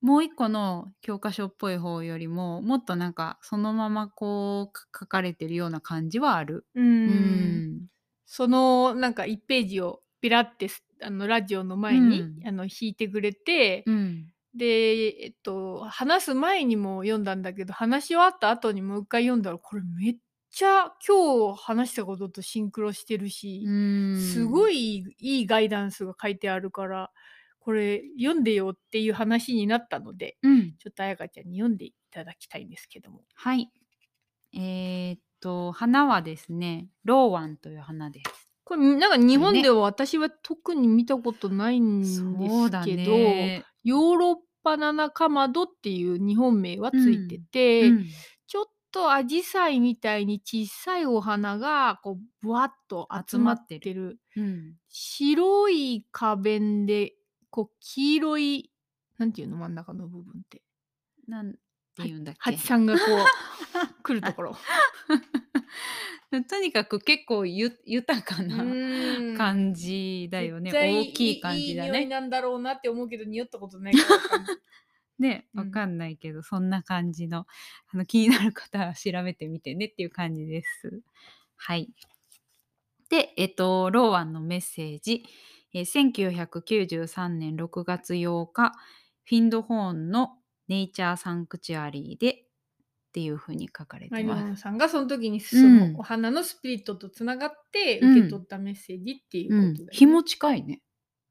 [0.00, 6.66] もう一個の教科書っぽい方よりももっとなんかそのままこうか書かれてるような感じはある。
[6.74, 7.08] ううん。
[7.84, 7.86] ん
[8.26, 12.46] そのなんか1ページをピラってすあのラジオの前に、うん。
[12.46, 14.26] あの引いてくれて、うん。
[14.54, 20.16] で、えっと、話す前にも読んだんだけど話し終わった後にもう一回読んだらこれめっ
[20.54, 23.66] ちゃ今日話したこととシンクロしてるし、
[24.32, 27.10] すごいいいいガイダンスが書いてあるから
[27.58, 30.74] これ読んでよっていう話になったのでうん。
[30.78, 33.70] ちょっと彩香ちゃんに読んでいただきたいんですけどもはい。
[34.54, 38.48] えーっと、花はですね、ローワンという花です。
[38.62, 42.20] これなんか日本ねでは私は特に見たことないんです
[42.84, 43.64] けど、ね。
[43.82, 48.10] ヨーロッパナナカマドっていう日本名はついてて、うんちょっ
[48.94, 54.74] とアジサイみたいに小さいお花がこうぶわっと集まって集るうん。
[54.88, 57.14] 白い花弁で
[57.50, 58.70] こう黄色い
[59.18, 60.62] なんていうの真ん中の部分って
[61.26, 61.58] なんて
[62.04, 63.08] 言うんだっけ蜂さんがこう
[64.04, 64.56] 来るところ。
[66.48, 68.56] とにかく結構ゆ豊かうな
[69.36, 70.72] 感じだよね。
[70.72, 72.06] 大きい感じだいい匂いね。
[72.06, 74.44] なんだろうなって思うけど匂ったことないから
[75.18, 77.46] ね、うんわかんないけど、そんな感じの
[77.92, 81.02] あの気になる方は調べてみてねっていう感じです。
[81.56, 81.90] はい。
[83.10, 85.24] で、えっと、ローワンのメッセージ、
[85.72, 88.72] えー1993年6月8日、
[89.24, 90.38] フィンドホーンの
[90.68, 94.44] ネイチャーサンクチュアリーでっていうふうに書かれてます。
[94.44, 99.98] ンさんがその時にそのうんお花のスピリットとつながってうん受け取ったメッセージっていううんことだよね。
[99.98, 100.82] 日も近いね。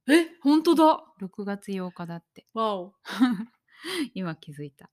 [0.07, 2.47] え本当だ6月8日だって。
[2.53, 2.93] わお。
[4.13, 4.89] 今気づいた。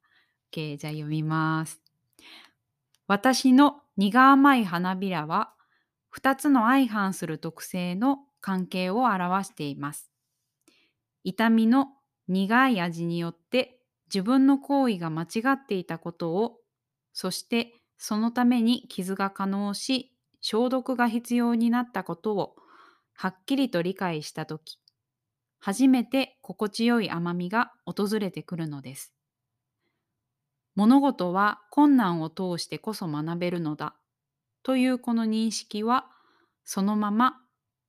[0.52, 1.82] OK、じゃあ読みます。
[3.06, 5.54] 私の苦甘い花びらは、
[6.10, 10.10] 2つの相反する特性の関係を表しています。
[11.22, 11.88] 痛みの
[12.28, 16.58] 苦い味によって自分の行為が間違っていたことを、
[17.12, 22.56] そしてそのために傷が可能し、消毒が必要になったことを、
[23.14, 24.79] はっきりと理解したとき、
[25.60, 29.14] 初めて心地よい甘みが訪れてくるのです。
[30.74, 33.96] 物事は困難を通してこそ学べるのだ
[34.62, 36.10] というこの認識は
[36.64, 37.42] そのまま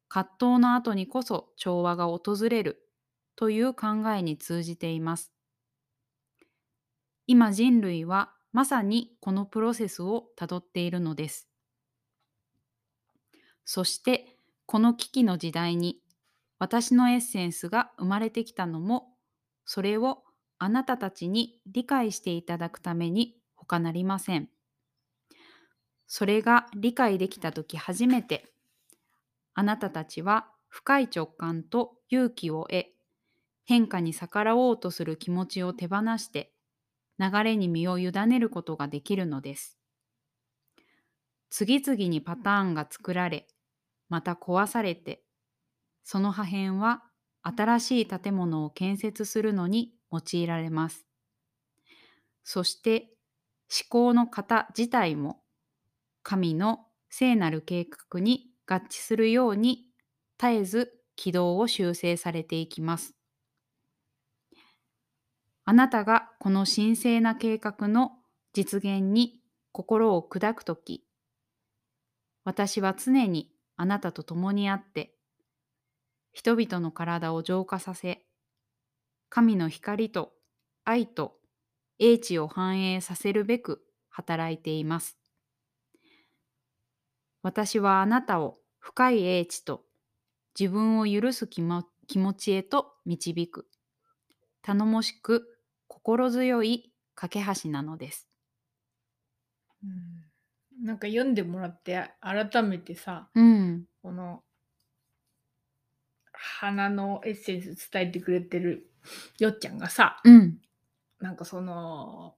[0.09, 2.87] 葛藤の後にこそ調和が訪れる
[3.35, 5.31] という考えに通じています。
[7.27, 11.49] 今人類はまさにこのプロセスをたどっているのです。
[13.65, 16.00] そしてこの危機の時代に
[16.61, 19.15] 私のエッセンスが生まれてきたのも
[19.65, 20.19] それを
[20.59, 24.47] あなたたちに理解していただくために他なりません。
[26.05, 28.53] それが理解できたとき初めて
[29.55, 32.85] あなたたちは深い直感と勇気を得
[33.65, 36.53] 変化に逆らおうとする気持ちを手放して
[37.17, 39.79] 流れに身を委ねることができるのです。
[41.49, 43.47] 次々にパターンが作られ
[44.09, 45.23] また壊されて
[46.03, 47.03] その破片は
[47.43, 51.07] 新しい建物を建設するのに用いられます。
[52.43, 53.17] そして
[53.69, 55.43] 思考の型自体も
[56.23, 59.87] 神の聖なる計画に合致するように
[60.37, 63.15] 絶えず軌道を修正されていきます。
[65.65, 68.17] あなたがこの神聖な計画の
[68.53, 69.41] 実現に
[69.71, 71.05] 心を砕くとき、
[72.43, 75.15] 私は常にあなたと共にあって、
[76.31, 78.25] 人々の体を浄化させ、
[79.29, 80.33] 神の光と
[80.83, 81.39] 愛と
[81.99, 85.17] 英知を反映させるべく働いています。
[87.43, 89.85] 私はあなたを深い英知と
[90.59, 91.83] 自分を許す気持
[92.35, 93.69] ちへと導く。
[94.61, 98.29] 頼もしく心強い架け橋なのです。
[99.83, 100.31] うん
[100.85, 103.87] なんか読んでもらって改めてさうん。
[104.01, 104.43] この
[106.41, 108.89] 花のエッセンス伝えてくれてる
[109.37, 110.57] よっちゃんがさうん。
[111.19, 112.35] なんかその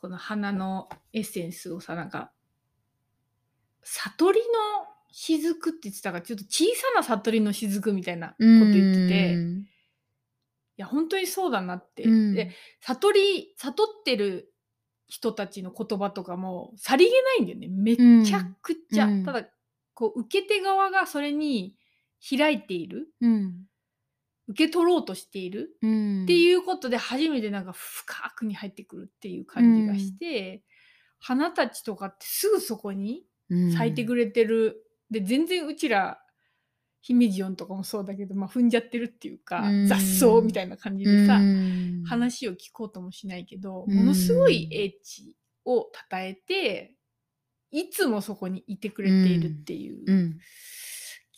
[0.00, 2.30] この花のエッセンスをさなんか
[3.82, 4.44] 悟りの
[5.10, 9.34] 雫って言ってたからちょっと小さな悟りの雫みたいなこと言ってて
[10.76, 12.34] いや本当にそうだなって、うん。
[12.34, 14.52] で悟り悟ってる
[15.08, 17.68] 人たちの言葉とかもさりげないんだよね。
[17.68, 19.24] めちゃくちゃ、うん。
[19.24, 19.46] ただ
[19.92, 21.76] こう受け手側がそれに
[22.28, 23.08] 開いている。
[23.20, 23.66] うん。
[24.48, 25.76] 受け取ろうとしている。
[25.82, 26.24] うん。
[26.24, 30.62] っていうことで初めてなんか深くに入ってくるっていう感じがして、
[31.18, 33.72] 花たちとかってすぐそこにうん。
[33.72, 36.18] 咲いてくれてる、で全然うちら
[37.02, 39.86] 姫路音とかもそうだけど、まあ、踏んじゃってるっていうか、うん。
[39.86, 42.02] 雑草みたいな感じでさ、うん。
[42.06, 45.34] 話を聞こうともしないけど、うんものすごい英知
[45.66, 46.94] をたえて
[47.70, 50.38] いつもそこにいてくれているっていう、聞うん。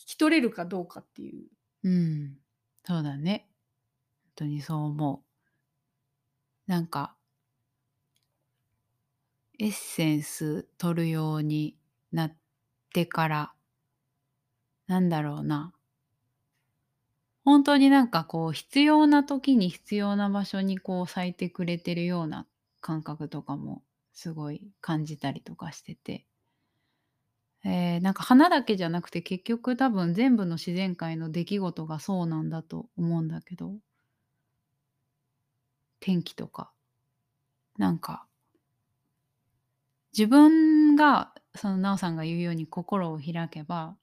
[0.07, 1.47] き取れるかどうかっていう。
[1.83, 2.37] うん。
[2.85, 3.49] そうだね。
[4.25, 5.27] 本当にそう思う。
[6.67, 7.17] なんか、
[9.59, 11.77] エッセンス取るように
[12.11, 12.35] なっ
[12.93, 13.53] てから、
[14.87, 15.73] なんだろうな。
[17.43, 22.45] 本当になんかこう必要な時に必要な場所にこう咲いてくれてるような
[22.79, 23.81] 感覚とかも
[24.13, 26.27] すごい感じたりとかしてて。
[27.65, 33.77] えー、なんか花だけじゃなくて結局多分全部の自然界の出来事がそうなんだと思うんだけど。
[36.01, 36.71] 天気とか。
[37.77, 38.27] なんか。
[40.17, 43.95] 自分がその奈緒さんが言うように心を開けば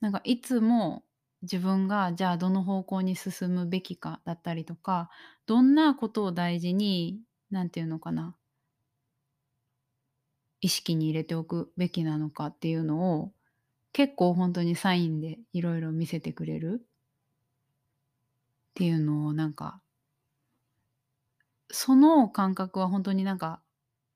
[0.00, 1.04] なんかいつも
[1.42, 5.10] 自分がじゃあどの方向に進むべきかだったりとか
[5.46, 8.36] どんなことを大事に何て言うのかな。
[10.60, 13.32] 意識に入れておくべきなのかっていうのを
[13.92, 16.86] 結構本当にサインでいろいろ見せてくれるっ
[18.74, 19.80] ていうのをなんか
[21.70, 23.62] その感覚は本当になんか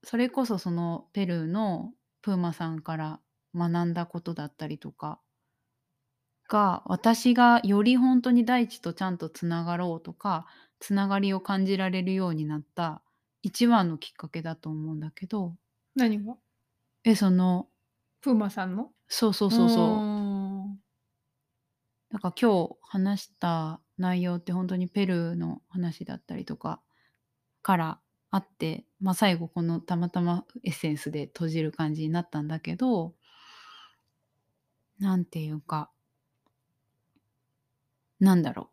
[0.03, 1.93] それこそそのペルーの
[2.23, 3.21] プーマさんから
[3.55, 5.21] 学んだことだったりとか
[6.49, 10.47] が私がより本当に大地とちゃんとつながろうとか
[10.79, 13.03] つながりを感じられるようになった
[13.43, 15.55] 一番のきっかけだと思うんだけど
[15.95, 16.37] 何が？
[17.05, 17.69] えその
[18.21, 18.91] プーマさんの？
[19.09, 19.79] そうそうそうそう。
[19.79, 20.81] うーん。
[22.11, 26.81] なんか今日話した内容って本当にペルーの話だったりとか
[27.63, 27.99] から
[28.31, 33.15] あって、まあ、最後このたまたまエッセンスで閉じる感じになったんだけど
[35.01, 35.91] なんていうか
[38.21, 38.71] なんだろ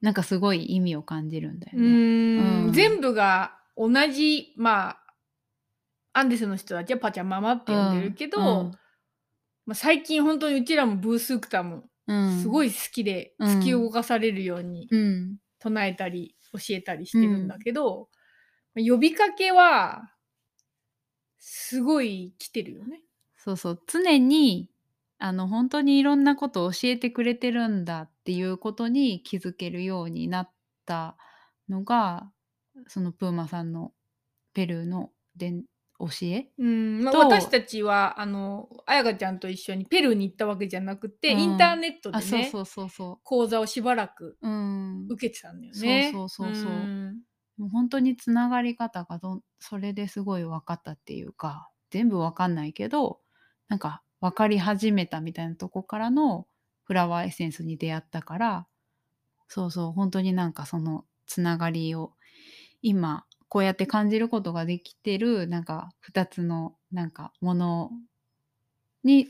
[0.00, 0.04] う。
[0.04, 1.88] なんかすごい意味を感じるんだようね。
[1.88, 2.72] ーうんん。
[2.72, 5.01] 全部が同じまあ
[6.12, 8.70] アンデスの人たちはパチャママって呼んでるけど、うん。
[9.64, 12.40] まあ、最近本当にうちらもブースークタもうん。
[12.42, 13.48] すごい好きでうん。
[13.58, 15.36] 突き動かされるようにうん。
[15.58, 18.08] 唱えたり教えたりしてるんだけど、
[18.74, 20.12] まあ呼びかけは
[21.38, 23.02] すごい来てるよね。
[23.36, 23.82] そうそう。
[23.86, 24.70] 常に
[25.18, 30.50] あの本当にいろんなことを教えてくれてるんだっていうことに気づけるようになっ
[30.84, 31.16] た
[31.68, 32.30] のが
[32.88, 33.92] そのプーマさんの
[34.52, 35.64] ペルーの伝
[36.08, 36.50] 教え？
[36.58, 37.18] うんまあ、と。
[37.20, 41.40] 私たちはあの彩香ちゃんと一緒にペルーに行ったわけじゃなくて、うん。
[41.40, 42.88] インターネットであそうねそうそう。
[42.90, 44.36] そ講座をしばらく
[45.08, 46.10] 受けてたんだよね。
[46.12, 46.72] そうそうそうそう。
[46.72, 47.20] ん。
[47.58, 53.20] もう本当につながり方がどんそれですごい分かったっていうか全部分かんないけど
[53.68, 56.46] なんか分かり始めたみたいなとこからの
[56.84, 58.66] フラワーエッセンスに出会ったから
[59.48, 62.14] そうそう本当になんかそのつながりを
[62.80, 67.90] 今こうやって感じることができてるなんか2つのなんかもの
[69.04, 69.28] に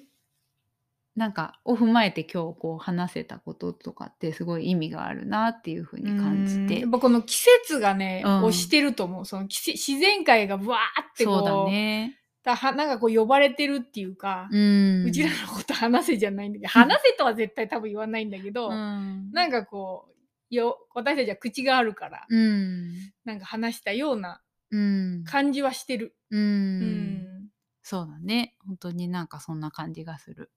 [1.17, 6.61] なんかを踏まえて今日こう話せたこととかってすごい意味があるなっていうふうに感じて。
[6.61, 6.81] うん。
[6.83, 8.45] やっぱこの季節がね、うん。
[8.45, 9.27] 押してると思う。
[9.27, 12.21] その自然界がわーってこうそうだね。
[12.45, 15.05] だはなんかこう呼ばれてるっていうか、うん。
[15.05, 19.33] うちらのこと話せじゃないんだけど 話せとは絶対多分言わないんだけど、うん。
[19.33, 20.12] なんかこう
[20.55, 22.93] よ私たちは口があるから、うん
[23.25, 26.15] なんか話したようなうん感じはしてる。
[26.31, 27.49] ううんん
[27.83, 30.51] そうだね本当になんかそんな感じがする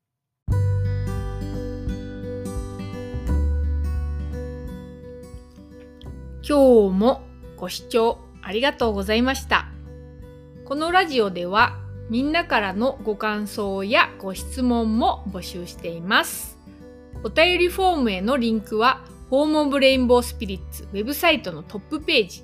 [6.48, 7.24] 今日も
[7.58, 9.70] ご視聴ありがとうございました。
[10.66, 11.80] このラジオでは
[12.10, 16.58] みんなからのご感想やご質問も募集しています。
[17.24, 22.43] お便りフォームへのリンクはホームオブレインボースピリッツウェブサイトのトップページ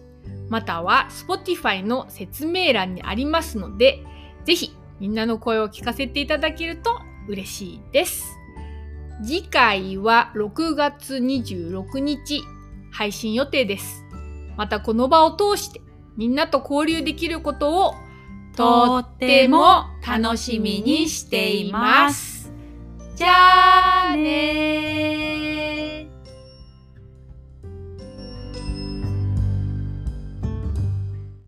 [0.49, 4.03] または Spotify の説明欄にありますので
[4.45, 8.37] ぜひみんなの声を聞かせていただけると嬉しいです。
[9.23, 12.41] 次回は6月26日
[12.91, 14.03] 配信予定です。
[14.57, 15.81] またこの場を通して
[16.17, 17.95] みんなと交流できることを
[18.55, 22.51] とっても楽しみにしています。
[23.15, 25.60] じゃあね。